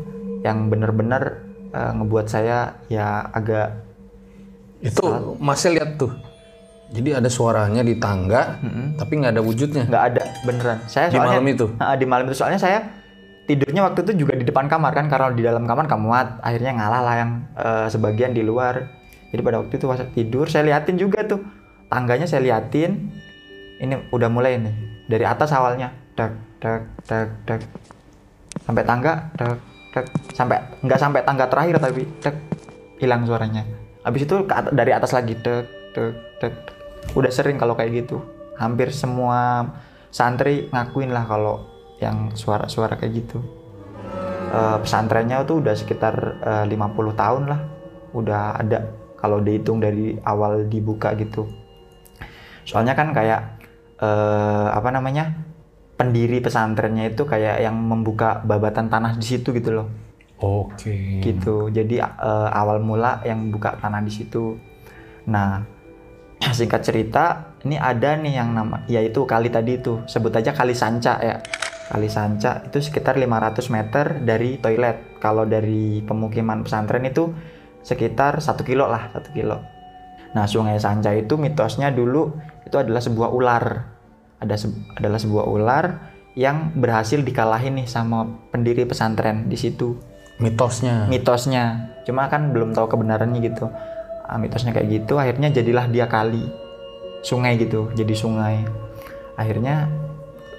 yang 0.46 0.70
benar-benar 0.70 1.41
eh, 1.72 1.90
ngebuat 1.96 2.26
saya 2.28 2.76
ya 2.86 3.26
agak 3.32 3.90
Itu 4.82 5.38
masih 5.38 5.78
lihat 5.78 5.94
tuh. 5.94 6.10
Jadi 6.92 7.14
ada 7.16 7.30
suaranya 7.30 7.80
di 7.80 7.96
tangga, 7.96 8.58
tapi 9.00 9.16
nggak 9.16 9.32
ada 9.38 9.42
wujudnya. 9.46 9.86
nggak 9.88 10.04
ada 10.12 10.22
beneran. 10.44 10.78
Saya 10.90 11.08
Di 11.08 11.16
soalnya 11.16 11.40
malam 11.40 11.46
itu? 11.48 11.66
Ah, 11.80 11.94
di 11.96 12.04
malam 12.04 12.26
itu. 12.28 12.36
Soalnya 12.36 12.60
saya 12.60 12.78
tidurnya 13.46 13.86
waktu 13.86 14.04
itu 14.04 14.26
juga 14.26 14.36
di 14.36 14.44
depan 14.44 14.66
kamar 14.68 14.92
kan. 14.92 15.06
Karena 15.06 15.32
di 15.32 15.40
dalam 15.40 15.64
kamar 15.64 15.86
kamu 15.88 16.02
muat 16.02 16.42
akhirnya 16.44 16.74
ngalah 16.76 17.00
lah 17.00 17.14
yang 17.14 17.30
eh, 17.56 17.86
sebagian 17.88 18.34
di 18.34 18.42
luar. 18.44 18.90
Jadi 19.32 19.40
pada 19.40 19.64
waktu 19.64 19.74
itu 19.80 19.86
pas 19.88 20.02
tidur 20.12 20.44
saya 20.50 20.68
liatin 20.68 20.98
juga 21.00 21.24
tuh. 21.24 21.40
Tangganya 21.88 22.26
saya 22.28 22.44
liatin. 22.44 23.08
Ini 23.78 24.12
udah 24.12 24.28
mulai 24.28 24.58
nih. 24.60 24.74
Dari 25.08 25.24
atas 25.24 25.54
awalnya. 25.54 25.94
Dak 26.12 26.36
dak 26.60 26.92
dak 27.08 27.30
dak 27.48 27.60
sampai 28.68 28.84
tangga 28.84 29.32
dak 29.32 29.56
dak 29.92 30.08
sampai 30.32 30.58
nggak 30.80 31.00
sampai 31.00 31.20
tangga 31.22 31.46
terakhir 31.46 31.76
tapi 31.78 32.08
dak 32.24 32.36
hilang 32.98 33.28
suaranya. 33.28 33.62
Habis 34.02 34.24
itu 34.24 34.34
ke 34.48 34.52
at- 34.52 34.72
dari 34.72 34.90
atas 34.96 35.12
lagi 35.12 35.36
dak 35.36 35.68
dak 35.92 36.16
dak 36.40 36.54
udah 37.12 37.30
sering 37.30 37.60
kalau 37.60 37.76
kayak 37.76 38.04
gitu. 38.04 38.24
Hampir 38.56 38.90
semua 38.90 39.68
santri 40.08 40.68
ngakuin 40.72 41.12
lah 41.12 41.24
kalau 41.28 41.68
yang 42.00 42.32
suara-suara 42.34 42.96
kayak 42.96 43.12
gitu. 43.24 43.38
Eh, 44.52 44.78
pesantrennya 44.84 45.44
tuh 45.48 45.64
udah 45.64 45.72
sekitar 45.72 46.14
eh, 46.44 46.64
50 46.68 47.16
tahun 47.16 47.42
lah. 47.48 47.60
Udah 48.12 48.60
ada 48.60 48.92
kalau 49.16 49.40
dihitung 49.40 49.80
dari 49.80 50.18
awal 50.28 50.68
dibuka 50.68 51.16
gitu. 51.16 51.48
Soalnya 52.68 52.92
kan 52.92 53.16
kayak 53.16 53.40
eh, 53.96 54.68
apa 54.72 54.88
namanya 54.92 55.51
pendiri 56.02 56.42
pesantrennya 56.42 57.14
itu 57.14 57.22
kayak 57.22 57.62
yang 57.62 57.78
membuka 57.78 58.42
babatan 58.42 58.90
tanah 58.90 59.14
di 59.14 59.22
situ 59.22 59.54
gitu 59.54 59.70
loh. 59.70 59.88
Oke. 60.42 61.22
gitu. 61.22 61.70
Jadi 61.70 62.02
eh, 62.02 62.48
awal 62.50 62.82
mula 62.82 63.22
yang 63.22 63.54
buka 63.54 63.78
tanah 63.78 64.02
di 64.02 64.10
situ. 64.10 64.58
Nah 65.30 65.62
singkat 66.58 66.82
cerita 66.82 67.54
ini 67.62 67.78
ada 67.78 68.18
nih 68.18 68.34
yang 68.34 68.50
nama 68.50 68.82
yaitu 68.90 69.22
kali 69.22 69.46
tadi 69.54 69.78
itu 69.78 70.02
sebut 70.10 70.34
aja 70.34 70.50
kali 70.50 70.74
sanca 70.74 71.22
ya. 71.22 71.38
Kali 71.86 72.10
sanca 72.10 72.66
itu 72.66 72.82
sekitar 72.82 73.14
500 73.14 73.62
meter 73.70 74.04
dari 74.26 74.58
toilet. 74.58 75.22
Kalau 75.22 75.46
dari 75.46 76.02
pemukiman 76.02 76.66
pesantren 76.66 77.06
itu 77.06 77.30
sekitar 77.86 78.42
satu 78.42 78.66
kilo 78.66 78.90
lah 78.90 79.14
satu 79.14 79.30
kilo. 79.30 79.62
Nah 80.34 80.50
sungai 80.50 80.82
sanca 80.82 81.14
itu 81.14 81.38
mitosnya 81.38 81.94
dulu 81.94 82.34
itu 82.66 82.74
adalah 82.74 82.98
sebuah 82.98 83.30
ular 83.30 83.91
ada 84.42 84.58
se- 84.58 84.74
adalah 84.98 85.22
sebuah 85.22 85.46
ular 85.46 85.84
yang 86.34 86.74
berhasil 86.74 87.22
dikalahin 87.22 87.78
nih 87.78 87.86
sama 87.86 88.26
pendiri 88.50 88.82
pesantren 88.82 89.46
di 89.46 89.54
situ. 89.54 89.94
Mitosnya. 90.42 91.06
mitosnya. 91.06 91.94
Cuma 92.02 92.26
kan 92.26 92.50
belum 92.50 92.74
tahu 92.74 92.90
kebenarannya 92.90 93.38
gitu. 93.38 93.70
Ah, 94.26 94.40
mitosnya 94.40 94.74
kayak 94.74 94.88
gitu 94.90 95.22
akhirnya 95.22 95.54
jadilah 95.54 95.86
dia 95.86 96.10
kali. 96.10 96.42
Sungai 97.22 97.54
gitu 97.54 97.94
jadi 97.94 98.10
sungai. 98.12 98.66
Akhirnya 99.38 99.86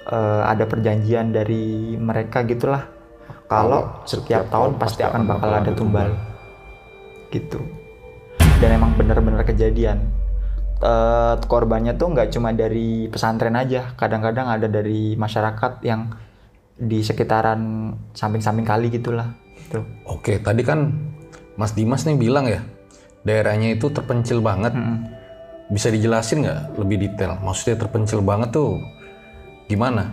eh, 0.08 0.42
ada 0.48 0.64
perjanjian 0.64 1.36
dari 1.36 1.92
mereka 2.00 2.40
gitulah. 2.48 2.88
Kalau 3.44 4.00
setiap 4.08 4.48
tahun 4.48 4.80
pasti 4.80 5.04
akan 5.04 5.28
bakal 5.28 5.52
ada 5.52 5.70
tumbal. 5.76 6.16
gitu. 7.28 7.60
Dan 8.62 8.78
emang 8.78 8.94
bener-bener 8.94 9.42
kejadian 9.42 10.00
Eh, 10.84 11.34
korbannya 11.48 11.96
tuh 11.96 12.12
nggak 12.12 12.28
cuma 12.36 12.52
dari 12.52 13.08
pesantren 13.08 13.56
aja 13.56 13.96
kadang-kadang 13.96 14.52
ada 14.52 14.68
dari 14.68 15.16
masyarakat 15.16 15.80
yang 15.80 16.12
di 16.76 17.00
sekitaran 17.00 17.88
samping-samping 18.12 18.68
kali 18.68 18.92
gitulah 18.92 19.32
gitu 19.56 19.80
Oke, 20.04 20.36
tadi 20.44 20.60
kan 20.60 20.92
Mas 21.56 21.72
Dimas 21.72 22.04
nih 22.04 22.20
bilang 22.20 22.44
ya, 22.44 22.60
daerahnya 23.24 23.72
itu 23.72 23.88
terpencil 23.88 24.44
banget. 24.44 24.76
Bisa 25.72 25.88
dijelasin 25.88 26.44
nggak 26.44 26.76
lebih 26.76 26.96
detail? 27.08 27.40
Maksudnya 27.40 27.80
terpencil 27.80 28.20
banget 28.20 28.52
tuh 28.52 28.76
gimana? 29.72 30.12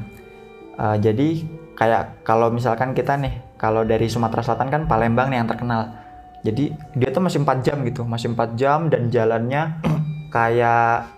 Uh, 0.79 0.95
jadi 0.95 1.43
kayak 1.75 2.23
kalau 2.23 2.47
misalkan 2.47 2.95
kita 2.95 3.19
nih, 3.19 3.43
kalau 3.59 3.83
dari 3.83 4.07
Sumatera 4.07 4.39
Selatan 4.39 4.71
kan 4.71 4.81
Palembang 4.87 5.27
nih 5.27 5.43
yang 5.43 5.51
terkenal. 5.51 5.99
Jadi 6.47 6.71
dia 6.95 7.11
tuh 7.11 7.27
masih 7.27 7.43
4 7.43 7.59
jam 7.59 7.77
gitu, 7.83 8.07
masih 8.07 8.31
4 8.31 8.55
jam 8.55 8.87
dan 8.87 9.11
jalannya 9.11 9.83
kayak 10.31 11.11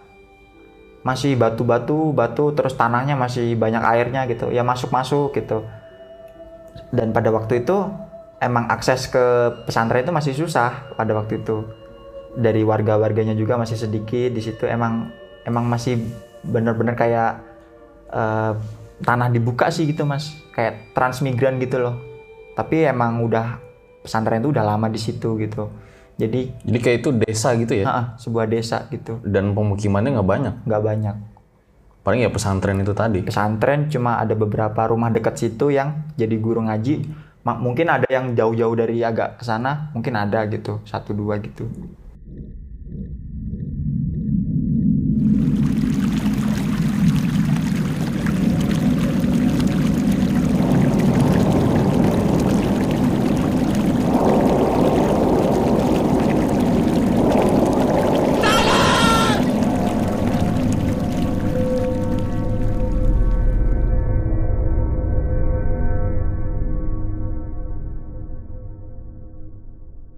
masih 1.05 1.35
batu-batu, 1.37 2.11
batu 2.15 2.51
terus 2.57 2.73
tanahnya 2.73 3.13
masih 3.13 3.53
banyak 3.55 3.83
airnya 3.83 4.25
gitu. 4.27 4.49
Ya 4.49 4.65
masuk-masuk 4.65 5.35
gitu. 5.37 5.63
Dan 6.89 7.13
pada 7.13 7.29
waktu 7.29 7.61
itu 7.63 7.77
emang 8.41 8.67
akses 8.67 9.07
ke 9.07 9.23
pesantren 9.69 10.03
itu 10.03 10.11
masih 10.11 10.33
susah 10.33 10.91
pada 10.97 11.13
waktu 11.13 11.45
itu. 11.45 11.63
Dari 12.33 12.65
warga-warganya 12.65 13.37
juga 13.37 13.61
masih 13.61 13.77
sedikit 13.77 14.33
di 14.33 14.41
situ 14.41 14.65
emang 14.65 15.13
emang 15.45 15.69
masih 15.69 16.01
bener-bener 16.41 16.97
kayak 16.97 17.39
eh, 18.09 18.53
tanah 19.03 19.29
dibuka 19.29 19.67
sih 19.69 19.85
gitu 19.85 20.07
mas 20.07 20.31
kayak 20.55 20.95
transmigran 20.95 21.59
gitu 21.59 21.77
loh 21.81 21.95
tapi 22.55 22.87
emang 22.87 23.25
udah 23.25 23.59
pesantren 24.01 24.39
itu 24.39 24.53
udah 24.53 24.63
lama 24.63 24.87
di 24.87 24.99
situ 25.01 25.35
gitu 25.37 25.69
jadi 26.13 26.53
Jadi 26.61 26.77
kayak 26.77 26.97
itu 27.01 27.09
desa 27.15 27.49
gitu 27.55 27.73
ya? 27.73 27.85
ah, 27.85 28.05
sebuah 28.15 28.45
desa 28.45 28.85
gitu 28.87 29.17
Dan 29.21 29.53
pemukimannya 29.53 30.13
nggak 30.13 30.29
banyak. 30.29 30.53
nggak 30.63 30.83
banyak 30.83 31.15
Paling 32.03 32.19
ya 32.19 32.29
pesantren 32.29 32.77
itu 32.79 32.91
tadi. 32.91 33.23
pesantren 33.23 33.87
cuma 33.87 34.19
ada 34.19 34.35
beberapa 34.35 34.81
rumah 34.85 35.07
dekat 35.07 35.39
situ 35.39 35.71
yang 35.71 36.03
jadi 36.13 36.35
guru 36.35 36.59
ngaji 36.63 37.07
mungkin 37.43 37.87
ada 37.87 38.07
yang 38.07 38.31
jauh-jauh 38.33 38.71
dari 38.73 38.99
agak 38.99 39.39
ke 39.39 39.43
sana 39.43 39.91
mungkin 39.91 40.15
ada 40.15 40.47
gitu 40.47 40.79
satu 40.83 41.11
dua 41.11 41.39
gitu 41.39 41.67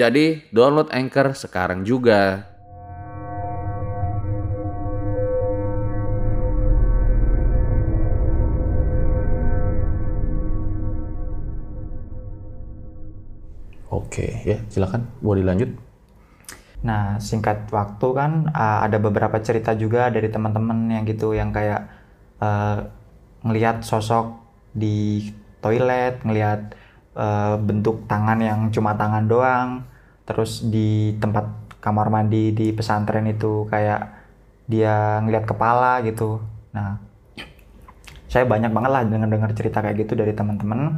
Jadi 0.00 0.48
download 0.48 0.88
Anchor 0.96 1.36
sekarang 1.36 1.84
juga. 1.84 2.48
Oke, 13.92 14.40
ya 14.48 14.56
silakan 14.72 15.04
boleh 15.20 15.44
dilanjut. 15.44 15.76
Nah, 16.80 17.20
singkat 17.20 17.68
waktu 17.68 18.08
kan 18.16 18.48
uh, 18.56 18.80
ada 18.80 18.96
beberapa 18.96 19.36
cerita 19.44 19.76
juga 19.76 20.08
dari 20.08 20.32
teman-teman 20.32 20.96
yang 20.96 21.04
gitu 21.04 21.36
yang 21.36 21.52
kayak 21.52 21.84
uh, 22.40 22.88
ngelihat 23.44 23.84
sosok 23.84 24.32
di 24.72 25.28
toilet, 25.60 26.24
ngelihat 26.24 26.72
uh, 27.20 27.60
bentuk 27.60 28.08
tangan 28.08 28.40
yang 28.40 28.72
cuma 28.72 28.96
tangan 28.96 29.28
doang, 29.28 29.89
terus 30.30 30.62
di 30.62 31.18
tempat 31.18 31.74
kamar 31.82 32.06
mandi 32.06 32.54
di 32.54 32.70
pesantren 32.70 33.26
itu 33.26 33.66
kayak 33.66 34.14
dia 34.70 35.18
ngelihat 35.26 35.50
kepala 35.50 35.98
gitu. 36.06 36.38
Nah, 36.70 37.02
saya 38.30 38.46
banyak 38.46 38.70
banget 38.70 38.90
lah 38.94 39.02
dengar-dengar 39.02 39.50
cerita 39.58 39.82
kayak 39.82 40.06
gitu 40.06 40.14
dari 40.14 40.30
teman-teman. 40.30 40.94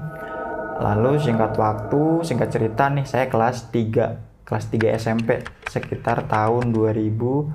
Lalu 0.85 1.16
singkat 1.16 1.57
waktu, 1.57 2.21
singkat 2.29 2.53
cerita 2.53 2.92
nih, 2.92 3.09
saya 3.09 3.33
kelas 3.33 3.73
3 3.73 4.33
kelas 4.45 4.68
3 4.68 5.01
SMP 5.01 5.40
sekitar 5.64 6.29
tahun 6.29 6.77
2015 6.77 7.49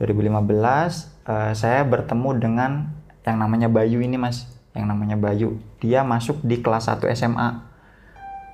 eh, 0.00 1.52
saya 1.52 1.80
bertemu 1.84 2.30
dengan 2.40 2.88
yang 3.28 3.36
namanya 3.36 3.68
Bayu 3.68 4.00
ini 4.00 4.16
Mas 4.16 4.48
yang 4.72 4.88
namanya 4.88 5.20
Bayu 5.20 5.60
dia 5.84 6.00
masuk 6.00 6.40
di 6.40 6.64
kelas 6.64 6.88
1 6.88 7.04
SMA 7.12 7.71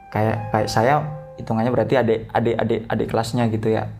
kayak 0.09 0.51
kayak 0.51 0.69
saya 0.69 0.95
hitungannya 1.35 1.71
berarti 1.71 1.95
adik 1.95 2.21
adik 2.29 2.57
adik 2.57 2.81
adik 2.87 3.07
kelasnya 3.07 3.47
gitu 3.47 3.71
ya 3.71 3.93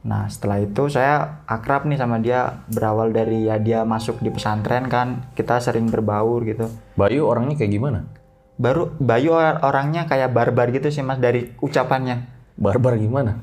nah 0.00 0.28
setelah 0.28 0.60
itu 0.60 0.84
saya 0.86 1.40
akrab 1.44 1.84
nih 1.84 1.96
sama 1.96 2.18
dia 2.18 2.60
berawal 2.68 3.08
dari 3.08 3.44
ya 3.44 3.56
dia 3.56 3.82
masuk 3.82 4.20
di 4.20 4.28
pesantren 4.28 4.84
kan 4.86 5.24
kita 5.32 5.56
sering 5.58 5.88
berbaur 5.88 6.44
gitu 6.44 6.68
Bayu 6.94 7.24
orangnya 7.24 7.56
kayak 7.56 7.72
gimana? 7.72 8.00
baru 8.54 8.92
Bayu 8.94 9.32
or- 9.32 9.58
orangnya 9.62 10.04
kayak 10.04 10.30
barbar 10.30 10.68
gitu 10.70 10.86
sih 10.88 11.00
mas 11.00 11.16
dari 11.16 11.56
ucapannya 11.58 12.28
Barbar 12.54 12.94
gimana? 12.94 13.40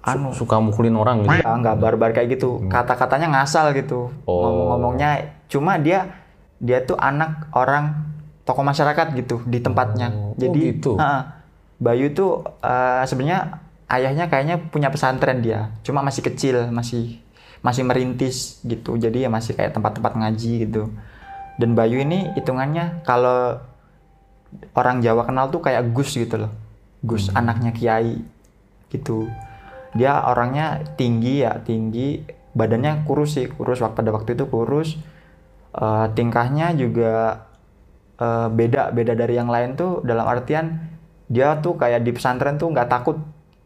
anu 0.00 0.32
Suka 0.32 0.56
mukulin 0.56 0.96
orang 0.96 1.22
gitu. 1.22 1.36
ya, 1.36 1.52
nggak 1.52 1.76
barbar 1.76 2.10
kayak 2.10 2.34
gitu 2.34 2.64
kata-katanya 2.66 3.28
ngasal 3.30 3.76
gitu 3.76 4.08
Oh. 4.24 4.40
ngomong-ngomongnya 4.42 5.10
cuma 5.46 5.76
dia 5.76 6.16
dia 6.56 6.80
tuh 6.80 6.96
anak 6.96 7.52
orang 7.52 8.08
tokoh 8.42 8.64
masyarakat 8.64 9.12
gitu 9.14 9.44
di 9.44 9.60
tempatnya 9.60 10.08
Oh, 10.10 10.32
jadi 10.34 10.60
gitu. 10.74 10.96
ha, 10.96 11.39
Bayu 11.80 12.12
tuh 12.12 12.44
eh, 12.60 13.02
sebenarnya 13.08 13.64
ayahnya 13.88 14.28
kayaknya 14.28 14.56
punya 14.70 14.92
pesantren 14.92 15.40
dia. 15.40 15.72
Cuma 15.82 16.04
masih 16.04 16.22
kecil 16.22 16.68
masih 16.70 17.18
masih 17.64 17.82
merintis 17.88 18.60
gitu. 18.62 19.00
Jadi 19.00 19.24
ya 19.24 19.32
masih 19.32 19.56
kayak 19.56 19.74
tempat-tempat 19.74 20.12
ngaji 20.14 20.68
gitu. 20.68 20.92
Dan 21.56 21.72
Bayu 21.72 22.00
ini 22.04 22.30
hitungannya 22.36 23.04
kalau 23.04 23.60
orang 24.76 25.00
Jawa 25.00 25.24
kenal 25.24 25.48
tuh 25.48 25.60
kayak 25.64 25.90
Gus 25.96 26.14
gitu 26.16 26.46
loh. 26.46 26.52
Gus 27.00 27.32
anaknya 27.32 27.72
Kiai 27.72 28.20
gitu. 28.92 29.28
Dia 29.96 30.20
orangnya 30.28 30.84
tinggi 31.00 31.42
ya 31.42 31.58
tinggi. 31.64 32.22
Badannya 32.52 33.08
kurus 33.08 33.40
sih 33.40 33.48
kurus. 33.48 33.80
Waktu 33.80 34.04
pada 34.04 34.10
waktu 34.12 34.36
itu 34.36 34.44
kurus. 34.46 35.00
Eh, 35.70 36.06
tingkahnya 36.12 36.76
juga 36.76 37.46
eh, 38.20 38.48
beda 38.52 38.92
beda 38.92 39.12
dari 39.16 39.34
yang 39.40 39.48
lain 39.48 39.80
tuh 39.80 40.04
dalam 40.04 40.26
artian 40.26 40.90
dia 41.30 41.56
tuh 41.62 41.78
kayak 41.78 42.02
di 42.02 42.10
pesantren 42.10 42.58
tuh 42.58 42.74
nggak 42.74 42.90
takut 42.90 43.16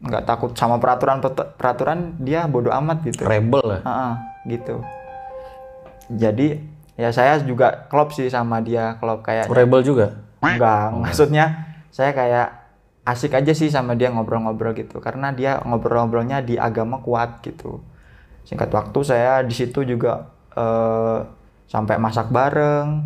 nggak 0.05 0.23
takut 0.29 0.53
sama 0.53 0.77
peraturan 0.77 1.17
peraturan 1.57 2.13
dia 2.21 2.45
bodoh 2.45 2.69
amat 2.69 3.01
gitu 3.09 3.25
Rebel 3.25 3.65
ya. 3.65 3.79
Heeh, 3.81 4.13
gitu 4.53 4.85
jadi 6.11 6.61
ya 6.95 7.09
saya 7.11 7.41
juga 7.41 7.89
klop 7.89 8.13
sih 8.13 8.29
sama 8.29 8.61
dia 8.61 8.95
klop 9.01 9.25
kayak 9.25 9.49
Rebel 9.49 9.81
juga. 9.81 10.21
Enggak, 10.39 10.93
maksudnya 10.93 11.45
saya 11.89 12.13
kayak 12.13 12.47
asik 13.05 13.33
aja 13.37 13.53
sih 13.53 13.69
sama 13.69 13.97
dia 13.97 14.09
ngobrol-ngobrol 14.13 14.73
gitu 14.77 15.01
karena 15.01 15.33
dia 15.33 15.61
ngobrol-ngobrolnya 15.65 16.45
di 16.45 16.57
agama 16.57 17.01
kuat 17.01 17.41
gitu. 17.41 17.81
Singkat 18.45 18.69
waktu 18.69 18.99
saya 19.01 19.41
di 19.41 19.53
situ 19.57 19.81
juga 19.81 20.29
eh, 20.53 21.25
sampai 21.65 21.97
masak 21.97 22.29
bareng, 22.29 23.01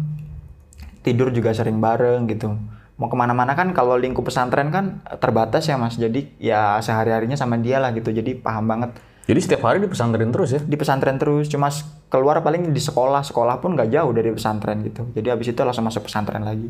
tidur 1.00 1.32
juga 1.32 1.56
sering 1.56 1.80
bareng 1.80 2.28
gitu. 2.28 2.60
Mau 3.00 3.08
ke 3.08 3.16
mana-mana 3.16 3.56
kan 3.56 3.72
kalau 3.72 3.96
lingkup 3.96 4.28
pesantren 4.28 4.70
kan 4.76 5.00
terbatas 5.24 5.66
ya 5.72 5.80
mas, 5.80 5.96
jadi 5.96 6.28
ya 6.36 6.84
sehari-harinya 6.84 7.40
sama 7.40 7.56
dia 7.56 7.80
lah 7.80 7.96
gitu, 7.96 8.12
jadi 8.12 8.36
paham 8.36 8.68
banget. 8.68 8.92
Jadi 9.30 9.40
setiap 9.46 9.62
hari 9.70 9.78
di 9.78 9.86
pesantren 9.86 10.34
terus 10.34 10.58
ya? 10.58 10.62
di 10.62 10.74
pesantren 10.74 11.22
terus. 11.22 11.46
Cuma 11.54 11.70
keluar 12.10 12.42
paling 12.42 12.74
di 12.74 12.82
sekolah. 12.82 13.22
Sekolah 13.22 13.62
pun 13.62 13.78
nggak 13.78 13.94
jauh 13.94 14.10
dari 14.10 14.34
pesantren 14.34 14.82
gitu. 14.82 15.06
Jadi 15.14 15.28
habis 15.30 15.54
itu 15.54 15.62
langsung 15.62 15.86
masuk 15.86 16.10
pesantren 16.10 16.42
lagi. 16.42 16.66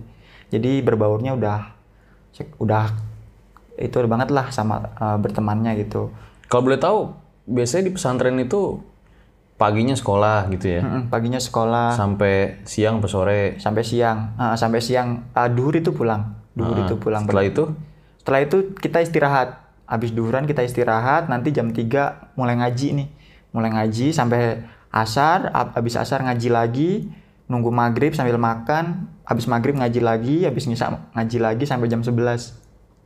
Jadi 0.52 0.84
berbaurnya 0.84 1.40
udah 1.40 1.60
udah 2.60 2.86
itu 3.80 3.96
banget 4.12 4.30
lah 4.36 4.52
sama 4.52 4.92
eh, 4.92 5.18
bertemannya 5.24 5.80
gitu. 5.80 6.12
Kalau 6.52 6.68
boleh 6.68 6.82
tahu, 6.82 7.16
biasanya 7.48 7.88
di 7.88 7.92
pesantren 7.96 8.36
itu 8.44 8.84
paginya 9.60 9.92
sekolah 9.92 10.48
gitu 10.50 10.72
ya. 10.72 10.82
Mm-mm, 10.82 11.12
paginya 11.12 11.38
sekolah. 11.38 11.92
Sampai 11.92 12.64
siang 12.64 12.98
atau 12.98 13.12
sore. 13.12 13.60
sampai 13.60 13.84
siang. 13.84 14.34
Ah, 14.34 14.56
sampai 14.56 14.80
siang. 14.80 15.28
Ah, 15.32 15.52
duhur 15.52 15.76
itu 15.76 15.92
pulang. 15.92 16.40
Duhur 16.56 16.80
Ah, 16.80 16.84
itu 16.88 16.96
pulang. 16.96 17.28
Setelah 17.28 17.44
itu? 17.44 17.64
Setelah 18.18 18.40
itu 18.42 18.58
kita 18.74 19.04
istirahat. 19.04 19.50
Habis 19.84 20.14
duhuran 20.14 20.46
kita 20.46 20.64
istirahat 20.64 21.28
nanti 21.28 21.52
jam 21.52 21.70
3 21.70 22.34
mulai 22.34 22.56
ngaji 22.56 22.88
nih. 22.96 23.08
Mulai 23.52 23.70
ngaji 23.74 24.14
sampai 24.14 24.64
asar 24.90 25.52
ab- 25.52 25.74
habis 25.76 25.94
asar 25.94 26.24
ngaji 26.24 26.50
lagi 26.50 26.92
nunggu 27.46 27.70
maghrib 27.70 28.14
sambil 28.14 28.38
makan 28.38 29.10
habis 29.22 29.46
maghrib 29.46 29.74
ngaji 29.74 30.00
lagi 30.00 30.36
habis 30.46 30.66
ngisa 30.66 31.14
ngaji 31.14 31.38
lagi 31.38 31.66
sampai 31.66 31.90
jam 31.90 32.02
11 32.02 32.54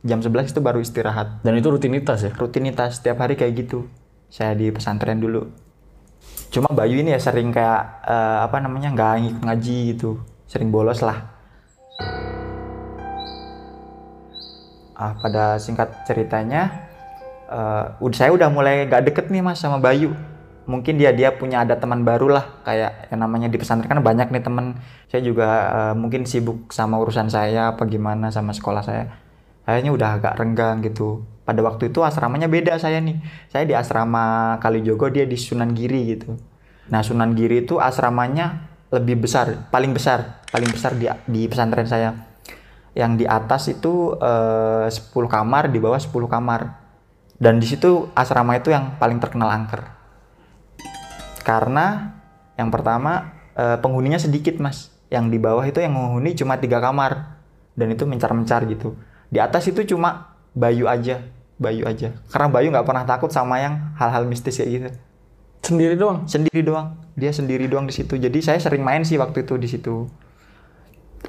jam 0.00 0.20
11 0.20 0.52
itu 0.52 0.60
baru 0.60 0.78
istirahat. 0.78 1.40
Dan 1.40 1.56
itu 1.56 1.66
rutinitas 1.66 2.20
ya. 2.22 2.32
rutinitas 2.36 3.00
setiap 3.00 3.18
hari 3.18 3.34
kayak 3.34 3.56
gitu. 3.58 3.88
Saya 4.28 4.52
di 4.52 4.68
pesantren 4.68 5.16
dulu 5.16 5.48
cuma 6.54 6.70
Bayu 6.70 7.02
ini 7.02 7.10
ya 7.10 7.18
sering 7.18 7.50
kayak 7.50 8.06
eh, 8.06 8.38
apa 8.46 8.62
namanya 8.62 8.94
nggak 8.94 9.12
ngikut 9.18 9.42
ngaji 9.42 9.78
gitu. 9.90 10.22
Sering 10.46 10.70
bolos 10.70 11.02
lah. 11.02 11.34
Ah 14.94 15.18
pada 15.18 15.58
singkat 15.58 16.06
ceritanya 16.06 16.86
ud- 17.98 18.14
saya 18.14 18.30
udah 18.30 18.46
mulai 18.46 18.86
gak 18.86 19.10
deket 19.10 19.26
nih 19.34 19.42
mas 19.42 19.58
sama 19.58 19.82
Bayu. 19.82 20.14
Mungkin 20.70 20.96
dia 20.96 21.10
dia 21.10 21.34
punya 21.34 21.66
ada 21.66 21.74
teman 21.76 22.06
baru 22.06 22.30
lah 22.30 22.62
kayak 22.62 23.10
yang 23.10 23.20
namanya 23.26 23.50
di 23.50 23.58
pesantren. 23.58 23.90
Kan 23.90 24.00
banyak 24.00 24.30
nih 24.30 24.42
teman. 24.46 24.78
Saya 25.10 25.26
juga 25.26 25.48
eh, 25.74 25.94
mungkin 25.98 26.22
sibuk 26.22 26.70
sama 26.70 27.02
urusan 27.02 27.26
saya 27.26 27.74
apa 27.74 27.82
gimana 27.90 28.30
sama 28.30 28.54
sekolah 28.54 28.82
saya 28.86 29.23
kayaknya 29.64 29.90
udah 29.92 30.08
agak 30.20 30.34
renggang 30.36 30.84
gitu 30.84 31.24
pada 31.44 31.60
waktu 31.60 31.92
itu 31.92 32.00
asramanya 32.00 32.48
beda 32.48 32.76
saya 32.80 33.00
nih 33.00 33.20
saya 33.52 33.68
di 33.68 33.74
asrama 33.76 34.56
Kalijogo 34.60 35.12
dia 35.12 35.28
di 35.28 35.36
Sunan 35.36 35.76
Giri 35.76 36.16
gitu 36.16 36.36
Nah, 36.92 37.00
Sunan 37.00 37.32
Giri 37.32 37.64
itu 37.64 37.80
asramanya 37.80 38.68
lebih 38.92 39.24
besar, 39.24 39.68
paling 39.72 39.96
besar, 39.96 40.44
paling 40.52 40.68
besar 40.68 40.92
di 40.96 41.08
di 41.24 41.48
pesantren 41.48 41.88
saya. 41.88 42.10
Yang 42.94 43.24
di 43.24 43.26
atas 43.26 43.62
itu 43.72 44.14
eh, 44.20 44.86
10 44.86 45.10
kamar, 45.26 45.72
di 45.72 45.78
bawah 45.80 45.98
10 45.98 46.28
kamar. 46.28 46.84
Dan 47.34 47.58
di 47.58 47.66
situ 47.66 48.12
asrama 48.14 48.54
itu 48.54 48.70
yang 48.70 49.00
paling 49.00 49.18
terkenal 49.18 49.50
angker. 49.50 49.82
Karena 51.42 52.14
yang 52.54 52.68
pertama 52.68 53.34
eh, 53.56 53.76
penghuninya 53.80 54.20
sedikit, 54.20 54.60
Mas. 54.60 54.92
Yang 55.08 55.24
di 55.34 55.38
bawah 55.40 55.64
itu 55.64 55.80
yang 55.80 55.96
menghuni 55.96 56.36
cuma 56.36 56.60
tiga 56.60 56.78
kamar. 56.78 57.40
Dan 57.74 57.90
itu 57.90 58.06
mencar-mencar 58.06 58.68
gitu. 58.70 58.94
Di 59.34 59.42
atas 59.42 59.66
itu 59.66 59.82
cuma 59.82 60.38
Bayu 60.54 60.86
aja, 60.86 61.26
Bayu 61.58 61.82
aja. 61.82 62.14
Karena 62.30 62.46
Bayu 62.46 62.70
nggak 62.70 62.86
pernah 62.86 63.02
takut 63.02 63.34
sama 63.34 63.58
yang 63.58 63.90
hal-hal 63.98 64.30
mistis 64.30 64.62
kayak 64.62 64.70
gitu. 64.70 64.88
Sendiri 65.66 65.98
doang. 65.98 66.22
sendiri 66.30 66.62
doang. 66.62 66.94
Dia 67.18 67.34
sendiri 67.34 67.66
doang 67.66 67.90
di 67.90 67.94
situ. 67.98 68.14
Jadi 68.14 68.38
saya 68.38 68.62
sering 68.62 68.86
main 68.86 69.02
sih 69.02 69.18
waktu 69.18 69.42
itu 69.42 69.58
di 69.58 69.66
situ. 69.66 70.06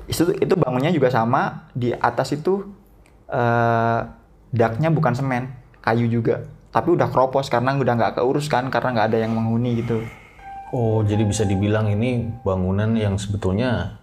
Itu 0.05 0.37
itu 0.37 0.53
bangunnya 0.53 0.93
juga 0.93 1.09
sama. 1.09 1.65
Di 1.73 1.97
atas 1.97 2.37
itu 2.37 2.69
eh 3.25 3.99
daknya 4.53 4.93
bukan 4.93 5.17
semen 5.17 5.49
kayu 5.81 6.05
juga. 6.05 6.45
Tapi 6.69 6.93
udah 6.93 7.09
kropos 7.09 7.49
karena 7.49 7.73
udah 7.73 7.93
nggak 7.97 8.21
keurus 8.21 8.45
kan 8.53 8.69
karena 8.69 8.93
nggak 8.93 9.07
ada 9.09 9.17
yang 9.17 9.33
menghuni 9.33 9.81
gitu. 9.81 10.05
Oh, 10.69 11.01
jadi 11.01 11.25
bisa 11.25 11.41
dibilang 11.41 11.89
ini 11.89 12.29
bangunan 12.45 12.93
yang 12.93 13.17
sebetulnya 13.17 13.97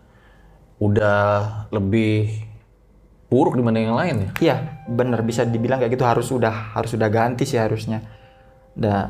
udah 0.82 1.68
lebih 1.70 2.50
buruk 3.32 3.56
dibanding 3.56 3.88
yang 3.88 3.96
lain 3.96 4.16
ya? 4.20 4.30
iya 4.44 4.56
bener 4.84 5.24
bisa 5.24 5.48
dibilang 5.48 5.80
kayak 5.80 5.96
gitu. 5.96 6.04
Harus 6.04 6.28
udah 6.28 6.76
harus 6.76 6.92
udah 6.92 7.08
ganti 7.08 7.48
sih 7.48 7.56
harusnya. 7.56 8.04
Udah 8.76 9.08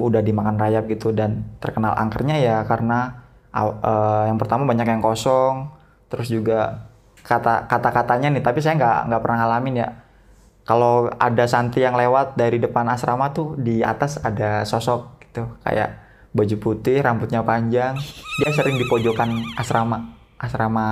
udah 0.00 0.24
dimakan 0.24 0.56
rayap 0.56 0.88
gitu 0.88 1.12
dan 1.12 1.44
terkenal 1.60 1.92
angkernya 1.92 2.40
ya 2.40 2.56
karena 2.64 3.20
eh, 3.52 4.22
yang 4.32 4.40
pertama 4.40 4.64
banyak 4.64 4.88
yang 4.88 5.04
kosong. 5.04 5.68
Terus 6.08 6.32
juga 6.32 6.88
kata 7.20 7.68
kata 7.68 7.88
katanya 7.92 8.32
nih 8.32 8.40
tapi 8.40 8.64
saya 8.64 8.80
nggak 8.80 8.98
nggak 9.12 9.20
pernah 9.20 9.38
ngalamin 9.44 9.76
ya. 9.84 9.88
Kalau 10.64 11.12
ada 11.20 11.44
santri 11.44 11.84
yang 11.84 11.92
lewat 11.92 12.40
dari 12.40 12.56
depan 12.56 12.88
asrama 12.88 13.28
tuh 13.36 13.60
di 13.60 13.84
atas 13.84 14.16
ada 14.24 14.64
sosok 14.64 15.20
gitu. 15.28 15.44
Kayak 15.60 16.00
baju 16.32 16.56
putih 16.56 17.04
rambutnya 17.04 17.44
panjang. 17.44 17.92
Dia 18.40 18.50
sering 18.56 18.80
di 18.80 18.88
pojokan 18.88 19.44
asrama 19.60 20.24
asrama 20.40 20.86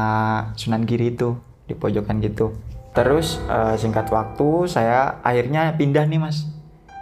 Sunan 0.57 0.85
Giri 0.87 1.13
itu 1.13 1.35
di 1.67 1.75
pojokan 1.75 2.19
gitu. 2.23 2.53
Terus 2.93 3.41
eh, 3.49 3.75
singkat 3.81 4.13
waktu 4.13 4.69
saya 4.69 5.21
akhirnya 5.25 5.73
pindah 5.77 6.05
nih 6.05 6.21
mas. 6.21 6.45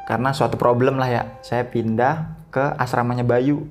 Karena 0.07 0.35
suatu 0.35 0.59
problem 0.59 0.99
lah 0.99 1.11
ya 1.11 1.23
saya 1.43 1.67
pindah 1.67 2.47
ke 2.51 2.75
asramanya 2.79 3.27
Bayu. 3.27 3.67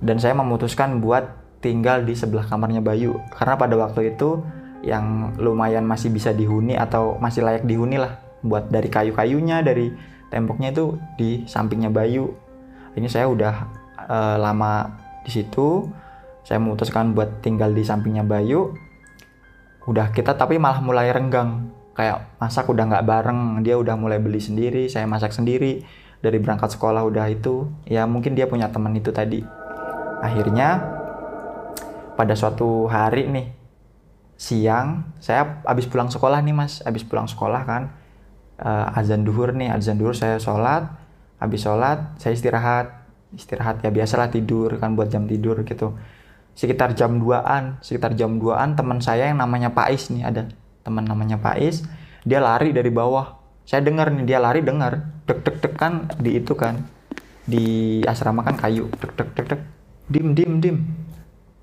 Dan 0.00 0.16
saya 0.16 0.32
memutuskan 0.32 1.00
buat 1.04 1.28
tinggal 1.60 2.04
di 2.08 2.16
sebelah 2.16 2.48
kamarnya 2.48 2.80
Bayu. 2.80 3.20
Karena 3.36 3.56
pada 3.56 3.76
waktu 3.76 4.16
itu 4.16 4.40
yang 4.80 5.36
lumayan 5.36 5.84
masih 5.84 6.08
bisa 6.08 6.32
dihuni 6.32 6.72
atau 6.72 7.20
masih 7.20 7.44
layak 7.44 7.68
dihuni 7.68 8.00
lah 8.00 8.16
buat 8.40 8.72
dari 8.72 8.88
kayu-kayunya 8.88 9.60
dari 9.60 9.92
temboknya 10.32 10.72
itu 10.72 10.96
di 11.20 11.44
sampingnya 11.44 11.92
Bayu. 11.92 12.32
Ini 12.96 13.08
saya 13.08 13.28
udah 13.28 13.54
eh, 14.08 14.36
lama 14.40 14.88
di 15.24 15.30
situ. 15.32 15.88
Saya 16.40 16.56
memutuskan 16.56 17.12
buat 17.12 17.44
tinggal 17.44 17.76
di 17.76 17.84
sampingnya 17.84 18.24
Bayu 18.24 18.72
udah 19.88 20.12
kita 20.12 20.36
tapi 20.36 20.60
malah 20.60 20.82
mulai 20.84 21.08
renggang. 21.12 21.72
Kayak 21.96 22.32
masak 22.40 22.68
udah 22.70 22.84
nggak 22.88 23.04
bareng 23.04 23.60
dia 23.60 23.76
udah 23.76 23.92
mulai 23.98 24.16
beli 24.20 24.40
sendiri 24.40 24.88
saya 24.88 25.08
masak 25.08 25.32
sendiri. 25.32 25.84
Dari 26.20 26.36
berangkat 26.36 26.76
sekolah 26.76 27.00
udah 27.08 27.32
itu 27.32 27.72
ya 27.88 28.04
mungkin 28.04 28.36
dia 28.36 28.44
punya 28.44 28.68
teman 28.68 28.92
itu 28.92 29.08
tadi. 29.08 29.40
Akhirnya 30.20 30.84
pada 32.12 32.36
suatu 32.36 32.84
hari 32.92 33.24
nih 33.24 33.48
siang 34.36 35.16
saya 35.16 35.64
habis 35.64 35.88
pulang 35.88 36.12
sekolah 36.12 36.44
nih 36.44 36.52
mas. 36.52 36.84
Habis 36.84 37.08
pulang 37.08 37.24
sekolah 37.24 37.62
kan 37.64 37.82
eh, 38.60 38.98
azan 39.00 39.24
duhur 39.24 39.56
nih. 39.56 39.72
Azan 39.72 39.96
duhur 39.96 40.12
saya 40.12 40.36
sholat 40.36 40.92
habis 41.40 41.64
sholat 41.64 42.20
saya 42.20 42.36
istirahat. 42.36 43.00
Istirahat 43.30 43.80
ya 43.80 43.94
biasalah 43.94 44.28
tidur 44.28 44.74
kan 44.82 44.98
buat 44.98 45.06
jam 45.06 45.24
tidur 45.30 45.62
gitu 45.62 45.94
sekitar 46.54 46.92
jam 46.92 47.16
2an 47.16 47.80
sekitar 47.80 48.12
jam 48.18 48.36
2an 48.36 48.76
teman 48.76 49.00
saya 49.00 49.30
yang 49.32 49.40
namanya 49.40 49.72
Pais 49.72 50.10
nih 50.12 50.26
ada 50.26 50.50
teman 50.84 51.06
namanya 51.06 51.40
Pais 51.40 51.86
dia 52.24 52.40
lari 52.40 52.72
dari 52.72 52.90
bawah. 52.92 53.40
Saya 53.64 53.86
dengar 53.86 54.10
nih 54.10 54.26
dia 54.26 54.38
lari 54.42 54.60
dengar 54.60 54.98
dek 55.24 55.78
kan 55.78 56.10
di 56.18 56.42
itu 56.42 56.52
kan 56.58 56.84
di 57.46 57.98
asrama 58.04 58.42
kan 58.44 58.58
kayu 58.58 58.90
dek 58.98 59.30
dek. 59.36 59.60
Dim 60.10 60.34
dim 60.34 60.58
dim. 60.58 60.76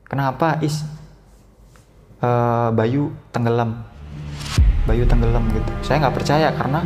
Kenapa 0.07 0.57
is? 0.63 0.87
Eh, 2.23 2.69
Bayu 2.71 3.11
tenggelam. 3.35 3.83
Bayu 4.87 5.03
tenggelam 5.03 5.43
gitu. 5.51 5.71
Saya 5.83 6.07
nggak 6.07 6.15
percaya 6.15 6.47
karena 6.55 6.79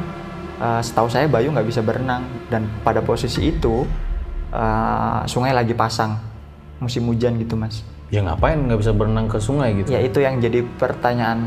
eh, 0.57 0.81
setahu 0.81 1.07
saya 1.07 1.29
Bayu 1.29 1.53
nggak 1.53 1.69
bisa 1.69 1.85
berenang. 1.85 2.25
Dan 2.49 2.65
pada 2.81 3.05
posisi 3.05 3.53
itu 3.53 3.85
eh, 4.51 5.21
sungai 5.29 5.53
lagi 5.53 5.77
pasang 5.77 6.30
musim 6.81 7.05
hujan 7.07 7.37
gitu 7.37 7.53
mas 7.53 7.85
Ya 8.11 8.19
ngapain 8.19 8.59
nggak 8.59 8.75
bisa 8.75 8.91
berenang 8.91 9.31
ke 9.31 9.39
sungai 9.39 9.71
gitu? 9.71 9.95
Ya 9.95 10.03
itu 10.03 10.19
yang 10.19 10.43
jadi 10.43 10.67
pertanyaan 10.75 11.39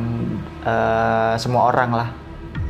eh, 0.64 1.36
semua 1.36 1.68
orang 1.68 1.92
lah. 1.92 2.08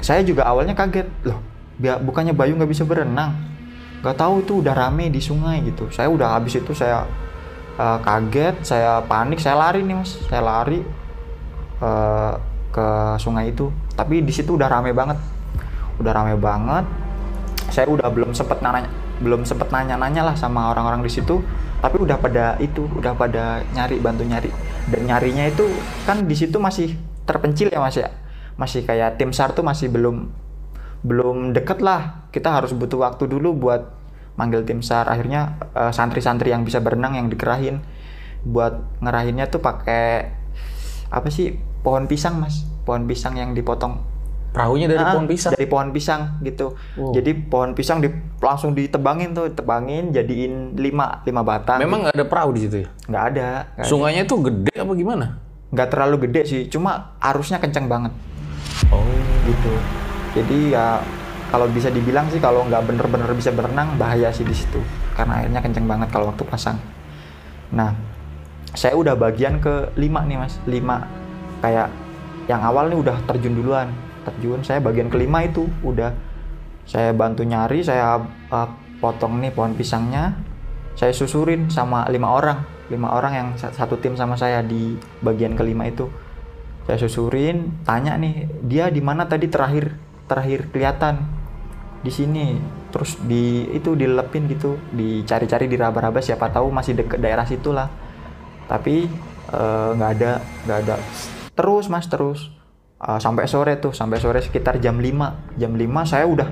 Saya 0.03 0.27
juga 0.27 0.51
awalnya 0.51 0.75
kaget 0.75 1.07
loh, 1.23 1.39
bukannya 1.79 2.35
Bayu 2.35 2.59
nggak 2.59 2.75
bisa 2.75 2.83
berenang? 2.83 3.39
Gak 4.05 4.21
tahu 4.21 4.45
itu 4.45 4.61
udah 4.61 4.75
rame 4.77 5.09
di 5.09 5.23
sungai 5.23 5.65
gitu. 5.65 5.89
Saya 5.95 6.11
udah 6.11 6.37
habis 6.37 6.59
itu 6.59 6.75
saya 6.75 7.07
eh, 7.79 7.99
kaget, 8.03 8.67
saya 8.67 8.99
panik, 9.07 9.39
saya 9.39 9.63
lari 9.63 9.87
nih 9.87 9.95
mas, 9.95 10.19
saya 10.27 10.43
lari 10.43 10.83
eh, 11.79 12.33
ke 12.75 12.89
sungai 13.23 13.55
itu. 13.55 13.71
Tapi 13.95 14.27
di 14.27 14.35
situ 14.35 14.59
udah 14.59 14.67
rame 14.67 14.91
banget, 14.91 15.23
udah 16.03 16.13
rame 16.13 16.35
banget. 16.35 16.83
Saya 17.71 17.87
udah 17.87 18.11
belum 18.11 18.35
sempet 18.35 18.59
nanya, 18.59 18.91
belum 19.23 19.47
sempet 19.47 19.71
nanya-nanya 19.71 20.27
lah 20.27 20.35
sama 20.35 20.75
orang-orang 20.75 21.07
di 21.07 21.15
situ 21.15 21.39
tapi 21.85 22.01
udah 22.01 22.17
pada 22.17 22.57
itu 22.65 22.89
udah 22.97 23.13
pada 23.13 23.61
nyari 23.77 24.01
bantu 24.01 24.25
nyari. 24.25 24.49
Dan 24.89 25.05
nyarinya 25.05 25.45
itu 25.45 25.69
kan 26.09 26.25
di 26.25 26.33
situ 26.33 26.57
masih 26.57 26.97
terpencil 27.29 27.69
ya 27.69 27.77
mas 27.77 28.01
ya? 28.01 28.09
Masih 28.57 28.89
kayak 28.89 29.21
tim 29.21 29.37
sar 29.37 29.53
tuh 29.53 29.61
masih 29.61 29.93
belum 29.93 30.33
belum 31.05 31.53
deket 31.53 31.85
lah. 31.85 32.25
Kita 32.33 32.57
harus 32.57 32.73
butuh 32.73 33.05
waktu 33.05 33.29
dulu 33.29 33.53
buat 33.69 33.93
manggil 34.41 34.65
tim 34.65 34.81
sar 34.81 35.13
akhirnya 35.13 35.61
eh, 35.77 35.93
santri-santri 35.93 36.57
yang 36.57 36.65
bisa 36.65 36.81
berenang 36.81 37.21
yang 37.21 37.29
dikerahin. 37.29 37.85
Buat 38.49 39.05
ngerahinnya 39.05 39.53
tuh 39.53 39.61
pakai 39.61 40.33
apa 41.13 41.29
sih 41.29 41.53
pohon 41.85 42.09
pisang 42.09 42.41
mas. 42.41 42.65
Pohon 42.89 43.05
pisang 43.05 43.37
yang 43.37 43.53
dipotong 43.53 44.14
Perahunya 44.55 44.87
dari 44.87 45.03
Ah, 45.03 45.19
pohon 45.19 45.27
pisang. 45.27 45.51
Dari 45.51 45.67
pohon 45.67 45.89
pisang 45.91 46.23
gitu. 46.41 46.79
Wow. 46.95 47.11
Jadi 47.11 47.31
pohon 47.35 47.75
pisang 47.75 47.99
di, 47.99 48.07
langsung 48.39 48.71
ditebangin 48.71 49.35
tuh, 49.35 49.51
ditebangin 49.51 50.15
jadiin 50.15 50.79
lima 50.79 51.27
lima 51.27 51.43
batang. 51.43 51.83
Memang 51.83 52.07
nggak 52.07 52.15
ada 52.15 52.27
perahu 52.31 52.55
di 52.55 52.61
situ 52.63 52.77
ya? 52.87 52.89
nggak 53.11 53.25
ada, 53.35 53.47
ada. 53.75 53.83
Sungainya 53.83 54.23
tuh 54.25 54.47
gede 54.47 54.73
apa 54.79 54.95
gimana? 54.95 55.27
nggak 55.75 55.91
terlalu 55.91 56.31
gede 56.31 56.43
sih, 56.47 56.63
cuma 56.71 57.19
arusnya 57.19 57.59
kencang 57.59 57.91
banget 57.91 58.15
Oh. 58.95 59.03
gitu. 59.43 59.75
Jadi 60.39 60.71
ya 60.71 61.03
kalau 61.51 61.67
bisa 61.67 61.91
dibilang 61.91 62.31
sih 62.31 62.39
kalau 62.39 62.63
nggak 62.63 62.87
bener-bener 62.87 63.27
bisa 63.35 63.51
berenang 63.51 63.99
bahaya 63.99 64.31
sih 64.31 64.47
di 64.47 64.55
situ, 64.55 64.79
karena 65.19 65.43
airnya 65.43 65.59
kencang 65.59 65.91
banget 65.91 66.15
kalau 66.15 66.31
waktu 66.31 66.47
pasang. 66.47 66.79
Nah, 67.75 67.91
saya 68.71 68.95
udah 68.95 69.19
bagian 69.19 69.59
ke 69.59 69.91
lima 69.99 70.23
nih 70.23 70.39
mas, 70.39 70.63
lima 70.63 71.11
kayak 71.59 71.91
yang 72.47 72.63
awal 72.63 72.87
nih 72.87 72.99
udah 73.03 73.19
terjun 73.27 73.59
duluan, 73.59 73.91
terjun. 74.25 74.65
Saya 74.65 74.81
bagian 74.81 75.13
kelima 75.13 75.45
itu 75.45 75.69
udah 75.85 76.11
saya 76.89 77.13
bantu 77.13 77.45
nyari, 77.45 77.85
saya 77.85 78.21
uh, 78.49 78.69
potong 79.01 79.41
nih 79.41 79.53
pohon 79.53 79.77
pisangnya, 79.77 80.37
saya 80.97 81.13
susurin 81.13 81.69
sama 81.69 82.09
lima 82.09 82.33
orang, 82.33 82.65
lima 82.89 83.13
orang 83.13 83.33
yang 83.33 83.49
sa- 83.57 83.73
satu 83.73 84.01
tim 84.01 84.17
sama 84.17 84.37
saya 84.37 84.65
di 84.65 84.97
bagian 85.21 85.57
kelima 85.57 85.89
itu. 85.89 86.09
Saya 86.85 87.01
susurin, 87.01 87.81
tanya 87.89 88.17
nih 88.21 88.49
dia 88.65 88.93
di 88.93 89.01
mana 89.01 89.25
tadi 89.25 89.49
terakhir 89.49 89.97
terakhir 90.29 90.69
kelihatan? 90.73 91.25
Di 92.05 92.13
sini. 92.13 92.61
Terus 92.93 93.19
di 93.27 93.67
itu 93.75 93.99
dilepin 93.99 94.47
gitu 94.47 94.79
dicari-cari 94.95 95.67
di 95.67 95.75
raba-raba 95.75 96.23
siapa 96.23 96.47
tahu 96.47 96.71
masih 96.71 96.95
deket 96.95 97.19
daerah 97.19 97.43
situ 97.43 97.75
lah 97.75 97.91
tapi 98.71 99.09
eh, 99.51 99.89
nggak 99.99 100.11
ada 100.21 100.33
nggak 100.63 100.79
ada. 100.87 100.97
Terus 101.55 101.91
mas 101.91 102.07
terus 102.07 102.51
Eh, 103.05 103.21
sampai 103.21 103.45
sore 103.45 103.77
tuh 103.77 103.93
sampai 103.93 104.17
sore 104.17 104.41
sekitar 104.41 104.81
jam 104.81 104.97
5 104.97 105.61
jam 105.61 105.77
5 105.77 106.09
saya 106.09 106.25
udah 106.25 106.49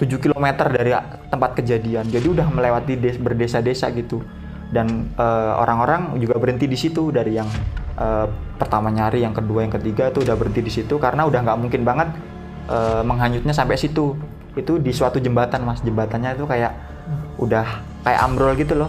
7 0.00 0.08
km 0.20 0.46
dari 0.72 0.92
tempat 1.28 1.56
kejadian. 1.56 2.08
Jadi 2.08 2.26
udah 2.32 2.48
melewati 2.48 2.96
des- 2.96 3.20
berdesa-desa 3.20 3.92
gitu. 3.92 4.24
Dan 4.72 5.12
eh, 5.12 5.52
orang-orang 5.56 6.16
juga 6.16 6.40
berhenti 6.40 6.64
di 6.64 6.80
situ. 6.80 7.12
Dari 7.12 7.36
yang 7.36 7.48
eh, 7.96 8.26
pertama 8.56 8.88
nyari 8.88 9.20
yang 9.20 9.36
kedua 9.36 9.68
yang 9.68 9.72
ketiga 9.76 10.08
tuh 10.12 10.24
udah 10.24 10.36
berhenti 10.36 10.64
di 10.64 10.72
situ. 10.72 10.96
Karena 10.96 11.28
udah 11.28 11.44
nggak 11.44 11.58
mungkin 11.60 11.84
banget 11.84 12.08
eh, 12.72 13.02
menghanyutnya 13.04 13.52
sampai 13.52 13.76
situ. 13.76 14.16
Itu 14.56 14.80
di 14.80 14.96
suatu 14.96 15.20
jembatan 15.20 15.60
mas. 15.64 15.84
Jembatannya 15.84 16.40
itu 16.40 16.48
kayak 16.48 16.72
udah 17.36 17.84
kayak 18.00 18.20
ambrol 18.24 18.56
gitu 18.56 18.80
loh. 18.80 18.88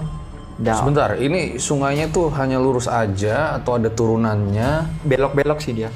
Nah, 0.58 0.74
Sebentar, 0.74 1.14
ini 1.22 1.62
sungainya 1.62 2.10
tuh 2.10 2.34
hanya 2.34 2.58
lurus 2.58 2.90
aja 2.90 3.60
atau 3.62 3.78
ada 3.78 3.94
turunannya? 3.94 5.04
belok-belok 5.06 5.62
sih 5.62 5.76
dia. 5.76 5.92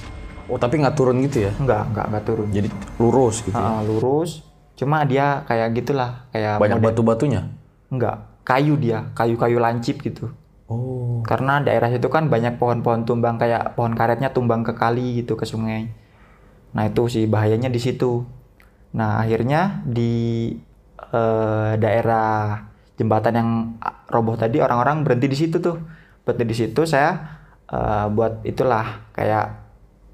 Oh, 0.51 0.59
tapi 0.59 0.83
nggak 0.83 0.93
turun 0.93 1.23
gitu 1.23 1.47
ya? 1.47 1.51
Enggak, 1.55 1.87
enggak, 1.87 2.05
enggak 2.11 2.23
turun. 2.27 2.47
Jadi 2.51 2.67
lurus 2.99 3.39
gitu. 3.39 3.55
ya? 3.55 3.63
Ah, 3.63 3.81
lurus. 3.81 4.43
Cuma 4.75 5.07
dia 5.07 5.47
kayak 5.47 5.67
gitulah, 5.73 6.27
kayak 6.29 6.59
Banyak 6.59 6.77
model- 6.77 6.87
batu-batunya. 6.91 7.41
enggak, 7.87 8.15
kayu 8.43 8.75
dia, 8.75 9.07
kayu-kayu 9.13 9.57
lancip 9.57 9.99
gitu. 9.99 10.31
Oh. 10.67 11.19
Karena 11.23 11.59
daerah 11.59 11.87
itu 11.87 12.07
kan 12.07 12.27
banyak 12.27 12.55
pohon-pohon 12.55 13.03
tumbang 13.03 13.35
kayak 13.35 13.75
pohon 13.75 13.91
karetnya 13.91 14.31
tumbang 14.31 14.63
ke 14.63 14.71
kali 14.71 15.19
gitu 15.19 15.35
ke 15.35 15.43
sungai. 15.43 15.91
Nah 16.71 16.87
itu 16.87 17.07
sih 17.07 17.27
bahayanya 17.27 17.67
di 17.67 17.79
situ. 17.79 18.23
Nah 18.91 19.19
akhirnya 19.19 19.83
di 19.83 20.51
eh, 21.11 21.71
daerah 21.75 22.63
jembatan 22.95 23.33
yang 23.35 23.49
roboh 24.07 24.35
tadi 24.35 24.59
orang-orang 24.59 25.03
berhenti 25.03 25.27
di 25.27 25.37
situ 25.37 25.59
tuh. 25.59 25.75
Berhenti 26.23 26.45
di 26.47 26.55
situ 26.55 26.81
saya 26.83 27.11
eh, 27.67 28.05
buat 28.07 28.39
itulah 28.43 29.11
kayak 29.11 29.70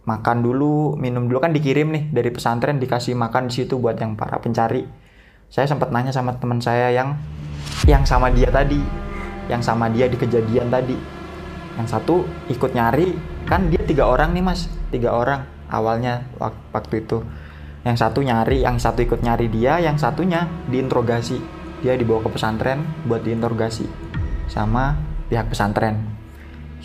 makan 0.07 0.39
dulu, 0.39 0.95
minum 0.95 1.27
dulu 1.27 1.43
kan 1.43 1.51
dikirim 1.51 1.91
nih 1.91 2.03
dari 2.15 2.31
pesantren 2.31 2.79
dikasih 2.79 3.11
makan 3.13 3.51
di 3.51 3.59
situ 3.59 3.75
buat 3.75 3.99
yang 3.99 4.15
para 4.15 4.39
pencari. 4.39 4.87
Saya 5.51 5.67
sempat 5.67 5.91
nanya 5.91 6.15
sama 6.15 6.39
teman 6.39 6.63
saya 6.63 6.95
yang 6.95 7.19
yang 7.83 8.07
sama 8.07 8.31
dia 8.31 8.47
tadi, 8.47 8.79
yang 9.51 9.59
sama 9.59 9.91
dia 9.91 10.07
di 10.07 10.15
kejadian 10.15 10.71
tadi. 10.71 10.95
Yang 11.75 11.87
satu 11.91 12.23
ikut 12.47 12.71
nyari, 12.71 13.13
kan 13.45 13.67
dia 13.67 13.83
tiga 13.83 14.07
orang 14.07 14.31
nih 14.31 14.41
mas, 14.41 14.71
tiga 14.89 15.11
orang 15.11 15.43
awalnya 15.67 16.23
wak- 16.39 16.71
waktu 16.71 17.03
itu. 17.03 17.21
Yang 17.83 18.07
satu 18.07 18.23
nyari, 18.23 18.63
yang 18.63 18.79
satu 18.79 19.03
ikut 19.03 19.19
nyari 19.21 19.51
dia, 19.51 19.79
yang 19.83 19.99
satunya 19.99 20.47
diinterogasi. 20.71 21.37
Dia 21.83 21.93
dibawa 21.93 22.25
ke 22.25 22.33
pesantren 22.33 22.81
buat 23.05 23.21
diinterogasi 23.21 23.85
sama 24.49 24.97
pihak 25.29 25.51
pesantren. 25.51 26.16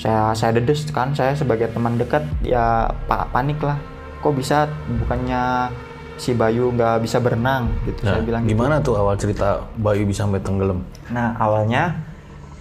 Saya 0.03 0.35
saya 0.35 0.51
dedes 0.53 0.83
kan, 0.91 1.15
saya 1.15 1.31
sebagai 1.33 1.71
teman 1.71 1.95
dekat 1.95 2.27
ya 2.43 2.91
pa- 3.07 3.31
panik 3.31 3.63
lah. 3.63 3.79
Kok 4.19 4.35
bisa 4.35 4.67
bukannya 4.99 5.71
si 6.15 6.31
Bayu 6.33 6.71
nggak 6.71 7.03
bisa 7.03 7.19
berenang 7.19 7.71
gitu 7.83 8.03
Nah, 8.03 8.15
saya 8.15 8.23
bilang 8.23 8.43
gitu. 8.43 8.53
gimana 8.53 8.79
tuh 8.79 8.95
awal 8.95 9.15
cerita 9.15 9.63
Bayu 9.75 10.03
bisa 10.03 10.23
sampai 10.23 10.39
tenggelam? 10.39 10.83
Nah 11.09 11.35
awalnya 11.37 11.99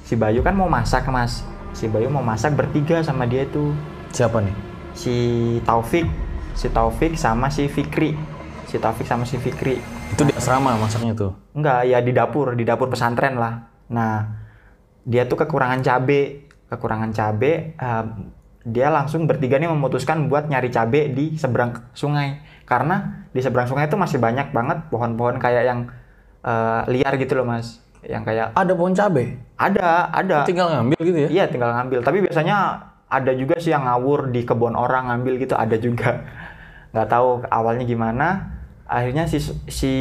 si 0.02 0.14
Bayu 0.14 0.42
kan 0.42 0.54
mau 0.54 0.66
masak 0.66 1.06
mas, 1.08 1.42
si 1.72 1.86
Bayu 1.86 2.10
mau 2.10 2.22
masak 2.22 2.54
bertiga 2.54 3.02
sama 3.02 3.26
dia 3.26 3.46
tuh 3.46 3.74
Siapa 4.10 4.42
nih? 4.42 4.56
si 4.92 5.16
Taufik, 5.62 6.04
si 6.52 6.68
Taufik 6.68 7.14
sama 7.16 7.48
si 7.48 7.66
Fikri, 7.66 8.12
si 8.66 8.76
Taufik 8.76 9.06
sama 9.06 9.24
si 9.24 9.38
Fikri. 9.38 9.78
Itu 10.10 10.26
di 10.26 10.34
asrama 10.34 10.76
masaknya 10.76 11.14
tuh. 11.14 11.32
Enggak 11.54 11.86
ya 11.86 12.02
di 12.02 12.12
dapur, 12.12 12.54
di 12.54 12.64
dapur 12.64 12.90
pesantren 12.90 13.38
lah. 13.38 13.62
Nah 13.88 14.42
dia 15.02 15.24
tuh 15.24 15.38
kekurangan 15.38 15.80
cabe, 15.80 16.51
kekurangan 16.72 17.12
cabe. 17.12 17.76
eh, 17.76 18.06
dia 18.62 18.94
langsung 18.94 19.26
bertiga 19.26 19.58
nih 19.58 19.68
memutuskan 19.74 20.30
buat 20.30 20.46
nyari 20.46 20.70
cabe 20.70 21.10
di 21.10 21.34
seberang 21.34 21.92
sungai 21.98 22.46
karena 22.70 23.26
di 23.34 23.42
seberang 23.42 23.66
sungai 23.66 23.90
itu 23.90 23.98
masih 23.98 24.22
banyak 24.22 24.54
banget 24.54 24.86
pohon-pohon 24.94 25.42
kayak 25.42 25.64
yang 25.66 25.80
eh, 26.46 26.82
liar 26.88 27.14
gitu 27.18 27.36
loh 27.42 27.46
mas, 27.50 27.82
yang 28.06 28.22
kayak 28.22 28.54
Ada 28.54 28.74
pohon 28.78 28.94
cabe. 28.94 29.38
ada 29.58 30.10
ada 30.14 30.46
Tinggal 30.46 30.72
ngambil 30.78 31.00
gitu 31.02 31.20
ya? 31.26 31.30
Iya 31.30 31.46
tinggal 31.50 31.74
ngambil. 31.74 32.00
Tapi 32.06 32.18
biasanya 32.26 32.58
ada 33.12 33.32
juga 33.36 33.60
sih 33.60 33.76
yang 33.76 33.84
ngawur 33.86 34.32
di 34.32 34.48
kebun 34.48 34.74
orang 34.78 35.12
ngambil 35.12 35.34
gitu 35.42 35.54
ada 35.58 35.76
juga. 35.76 36.24
Nggak 36.94 37.08
tahu 37.12 37.30
awalnya 37.50 37.86
gimana. 37.86 38.28
Akhirnya 38.88 39.24
si 39.26 39.40
si 39.72 39.94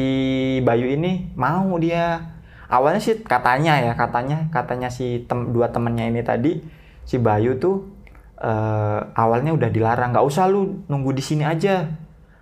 Bayu 0.62 0.86
ini 0.90 1.32
mau 1.34 1.74
dia. 1.80 2.38
Awalnya 2.70 3.02
sih 3.02 3.18
katanya 3.18 3.82
ya 3.82 3.92
katanya 3.98 4.46
katanya 4.54 4.88
si 4.88 5.26
tem- 5.26 5.50
dua 5.50 5.74
temennya 5.74 6.06
ini 6.06 6.22
tadi 6.22 6.62
si 7.02 7.18
Bayu 7.18 7.58
tuh 7.58 7.90
eh, 8.38 9.00
awalnya 9.12 9.50
udah 9.50 9.66
dilarang 9.68 10.14
nggak 10.14 10.22
usah 10.22 10.46
lu 10.46 10.86
nunggu 10.86 11.10
di 11.10 11.22
sini 11.22 11.42
aja. 11.42 11.90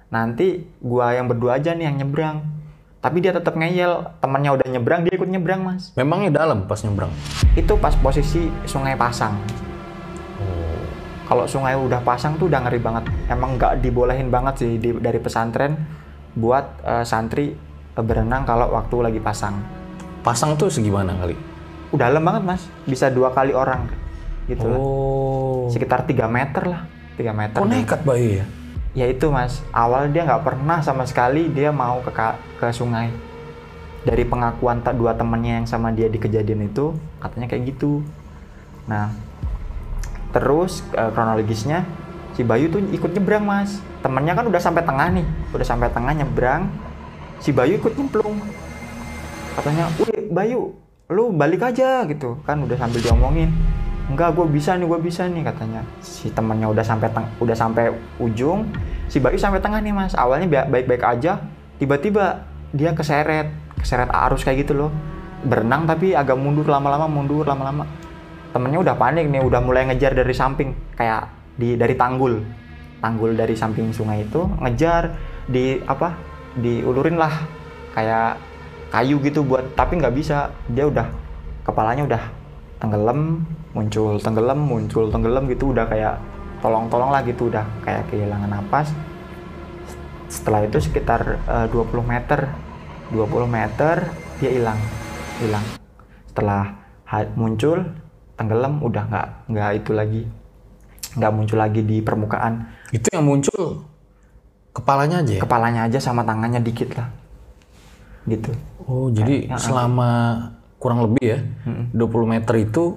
Nanti 0.08 0.68
gua 0.80 1.16
yang 1.16 1.28
berdua 1.28 1.56
aja 1.56 1.72
nih 1.72 1.88
yang 1.88 2.04
nyebrang. 2.04 2.44
Tapi 2.98 3.22
dia 3.22 3.30
tetap 3.30 3.54
ngeyel, 3.54 4.10
temannya 4.18 4.58
udah 4.58 4.66
nyebrang, 4.74 5.06
dia 5.06 5.14
ikut 5.14 5.30
nyebrang, 5.30 5.62
Mas 5.62 5.94
Memangnya 5.94 6.42
dalam 6.42 6.66
pas 6.66 6.82
nyebrang? 6.82 7.14
itu 7.54 7.70
pas 7.78 7.94
posisi 7.94 8.50
sungai 8.66 8.98
pasang. 8.98 9.38
Kalau 11.28 11.44
sungai 11.44 11.76
udah 11.76 12.00
pasang 12.02 12.40
tuh 12.40 12.48
udah 12.48 12.64
ngeri 12.64 12.80
banget. 12.80 13.04
Emang 13.28 13.54
nggak 13.54 13.84
dibolehin 13.84 14.32
banget 14.32 14.64
sih 14.64 14.72
di- 14.80 14.96
dari 14.98 15.20
pesantren 15.20 15.76
buat 16.34 16.64
eh, 16.82 17.04
santri 17.04 17.52
eh, 17.94 18.02
berenang 18.02 18.42
kalau 18.42 18.72
waktu 18.72 18.96
lagi 18.98 19.20
pasang. 19.20 19.77
Pasang 20.28 20.60
tuh 20.60 20.68
segimana 20.68 21.16
kali? 21.16 21.32
Udah 21.88 22.12
dalam 22.12 22.20
banget 22.20 22.44
mas, 22.44 22.62
bisa 22.84 23.08
dua 23.08 23.32
kali 23.32 23.56
orang 23.56 23.88
gitu 24.44 24.60
lah. 24.68 24.76
Oh. 24.76 25.72
Sekitar 25.72 26.04
3 26.04 26.28
meter 26.28 26.68
lah, 26.68 26.84
3 27.16 27.32
meter. 27.32 27.56
Kok 27.56 27.64
nekat 27.64 28.04
Bayu 28.04 28.44
ya? 28.44 28.46
Ya 28.92 29.08
itu 29.08 29.32
mas, 29.32 29.64
awal 29.72 30.12
dia 30.12 30.28
nggak 30.28 30.44
pernah 30.44 30.84
sama 30.84 31.08
sekali 31.08 31.48
dia 31.48 31.72
mau 31.72 32.04
ke 32.04 32.12
ke 32.60 32.68
sungai. 32.76 33.08
Dari 34.04 34.28
pengakuan 34.28 34.84
tak 34.84 35.00
dua 35.00 35.16
temennya 35.16 35.64
yang 35.64 35.68
sama 35.68 35.96
dia 35.96 36.12
di 36.12 36.20
kejadian 36.20 36.68
itu 36.68 36.92
katanya 37.24 37.48
kayak 37.48 37.72
gitu. 37.72 38.04
Nah, 38.84 39.08
terus 40.36 40.84
eh, 40.92 41.08
kronologisnya 41.08 41.88
si 42.36 42.44
Bayu 42.44 42.68
tuh 42.68 42.84
ikut 42.92 43.16
nyebrang 43.16 43.48
mas. 43.48 43.80
Temennya 44.04 44.36
kan 44.36 44.44
udah 44.44 44.60
sampai 44.60 44.84
tengah 44.84 45.08
nih, 45.08 45.24
udah 45.56 45.64
sampai 45.64 45.88
tengah 45.88 46.12
nyebrang. 46.12 46.68
Si 47.40 47.48
Bayu 47.48 47.80
ikut 47.80 47.96
nyemplung. 47.96 48.67
Katanya, 49.58 49.90
"Wih, 49.98 50.30
Bayu, 50.30 50.78
lu 51.10 51.34
balik 51.34 51.66
aja 51.66 52.06
gitu." 52.06 52.38
Kan 52.46 52.62
udah 52.62 52.78
sambil 52.78 53.02
diomongin. 53.02 53.50
Enggak, 54.08 54.38
gue 54.38 54.46
bisa 54.48 54.72
nih, 54.78 54.88
gue 54.88 55.00
bisa 55.04 55.28
nih 55.28 55.44
katanya. 55.44 55.84
Si 56.00 56.32
temennya 56.32 56.70
udah 56.72 56.80
sampai 56.80 57.12
udah 57.42 57.56
sampai 57.58 57.92
ujung, 58.22 58.64
si 59.10 59.20
Bayu 59.20 59.36
sampai 59.36 59.60
tengah 59.60 59.84
nih 59.84 59.92
mas. 59.92 60.16
Awalnya 60.16 60.48
ba- 60.48 60.68
baik-baik 60.70 61.04
aja, 61.04 61.44
tiba-tiba 61.76 62.48
dia 62.72 62.96
keseret, 62.96 63.52
keseret 63.76 64.08
arus 64.08 64.48
kayak 64.48 64.64
gitu 64.64 64.72
loh. 64.78 64.90
Berenang 65.44 65.84
tapi 65.84 66.16
agak 66.16 66.40
mundur 66.40 66.64
lama-lama, 66.72 67.04
mundur 67.04 67.44
lama-lama. 67.44 67.84
Temennya 68.48 68.80
udah 68.80 68.94
panik 68.96 69.28
nih, 69.28 69.44
udah 69.44 69.60
mulai 69.60 69.84
ngejar 69.92 70.16
dari 70.16 70.32
samping, 70.32 70.72
kayak 70.96 71.28
di 71.60 71.76
dari 71.76 71.92
tanggul, 71.92 72.40
tanggul 73.04 73.36
dari 73.36 73.52
samping 73.52 73.92
sungai 73.92 74.24
itu 74.24 74.40
ngejar 74.56 75.12
di 75.44 75.84
apa? 75.84 76.16
Diulurin 76.56 77.20
lah, 77.20 77.44
kayak 77.92 78.40
kayu 78.88 79.20
gitu 79.20 79.44
buat, 79.44 79.76
tapi 79.76 80.00
nggak 80.00 80.14
bisa. 80.16 80.52
Dia 80.72 80.88
udah 80.88 81.06
kepalanya 81.64 82.08
udah 82.08 82.22
tenggelam, 82.80 83.44
muncul 83.76 84.16
tenggelam, 84.22 84.58
muncul 84.58 85.10
tenggelam 85.12 85.44
gitu 85.50 85.76
udah 85.76 85.84
kayak 85.90 86.14
tolong-tolong 86.58 87.10
lah 87.14 87.22
gitu 87.22 87.50
udah 87.50 87.64
kayak 87.84 88.08
kehilangan 88.10 88.50
napas. 88.50 88.90
Setelah 90.28 90.64
itu 90.64 90.78
sekitar 90.80 91.40
eh, 91.44 91.66
20 91.70 92.04
meter, 92.04 92.48
20 93.12 93.48
meter 93.48 94.08
dia 94.38 94.50
hilang, 94.52 94.78
hilang. 95.42 95.64
Setelah 96.30 96.78
muncul 97.34 97.82
tenggelam 98.38 98.78
udah 98.84 99.02
nggak 99.08 99.28
nggak 99.50 99.70
itu 99.82 99.90
lagi, 99.96 100.22
nggak 101.18 101.32
muncul 101.34 101.58
lagi 101.58 101.80
di 101.82 101.98
permukaan. 101.98 102.68
Itu 102.94 103.08
yang 103.10 103.26
muncul 103.26 103.82
kepalanya 104.70 105.24
aja 105.24 105.32
ya? 105.34 105.40
Kepalanya 105.42 105.80
aja 105.90 105.98
sama 105.98 106.22
tangannya 106.22 106.62
dikit 106.62 106.94
lah, 106.94 107.08
gitu. 108.30 108.52
Oh, 108.88 109.12
jadi 109.12 109.52
selama 109.60 110.40
kurang 110.78 111.04
lebih 111.04 111.24
ya, 111.24 111.38
20 111.92 112.32
meter 112.38 112.54
itu 112.62 112.96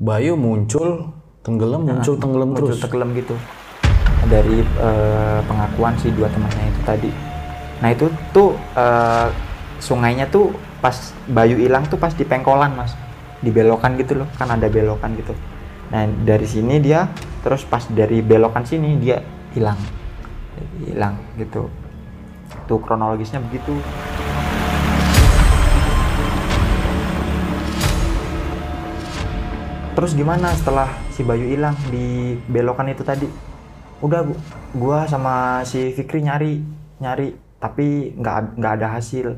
Bayu 0.00 0.32
muncul, 0.32 1.12
tenggelam, 1.44 1.84
muncul, 1.84 2.16
tenggelam 2.16 2.56
muncul 2.56 2.72
terus. 2.72 2.80
tenggelam 2.80 3.12
gitu. 3.12 3.36
Dari 4.32 4.64
eh, 4.64 5.40
pengakuan 5.44 5.92
si 6.00 6.08
dua 6.16 6.32
temannya 6.32 6.72
itu 6.72 6.80
tadi. 6.88 7.10
Nah 7.84 7.92
itu 7.92 8.08
tuh 8.32 8.56
eh, 8.80 9.28
sungainya 9.76 10.24
tuh 10.32 10.56
pas 10.80 10.96
Bayu 11.28 11.60
hilang 11.60 11.84
tuh 11.84 12.00
pas 12.00 12.16
di 12.16 12.24
pengkolan 12.24 12.72
mas. 12.72 12.96
Dibelokan 13.44 14.00
gitu 14.00 14.24
loh 14.24 14.28
kan 14.40 14.48
ada 14.56 14.72
belokan 14.72 15.12
gitu. 15.20 15.36
Nah 15.92 16.08
dari 16.24 16.48
sini 16.48 16.80
dia 16.80 17.12
terus 17.44 17.68
pas 17.68 17.84
dari 17.92 18.24
belokan 18.24 18.64
sini 18.64 18.96
dia 18.96 19.20
hilang. 19.52 19.76
Hilang 20.80 21.20
gitu. 21.36 21.68
Tuh 22.64 22.80
kronologisnya 22.80 23.44
begitu 23.44 23.76
terus 30.00 30.16
gimana 30.16 30.48
setelah 30.56 30.88
si 31.12 31.20
Bayu 31.20 31.44
hilang 31.44 31.76
di 31.92 32.32
belokan 32.48 32.88
itu 32.88 33.04
tadi? 33.04 33.28
Udah 34.00 34.24
gu- 34.24 34.40
gua 34.72 35.04
sama 35.04 35.60
si 35.68 35.92
Fikri 35.92 36.24
nyari 36.24 36.64
nyari. 37.04 37.36
Tapi 37.60 38.16
nggak 38.16 38.56
nggak 38.56 38.72
ada 38.80 38.96
hasil. 38.96 39.36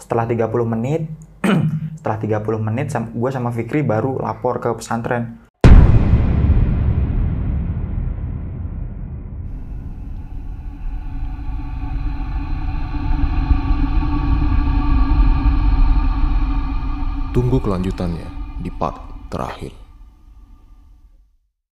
Setelah 0.00 0.24
30 0.24 0.48
menit 0.64 1.12
setelah 2.00 2.40
30 2.40 2.40
menit 2.56 2.88
gua 3.12 3.28
sama 3.28 3.52
Fikri 3.52 3.84
baru 3.84 4.16
lapor 4.16 4.64
ke 4.64 4.72
pesantren. 4.80 5.44
Tunggu 17.36 17.60
kelanjutannya 17.60 18.24
di 18.64 18.72
part 18.72 18.96
terakhir. 19.28 19.87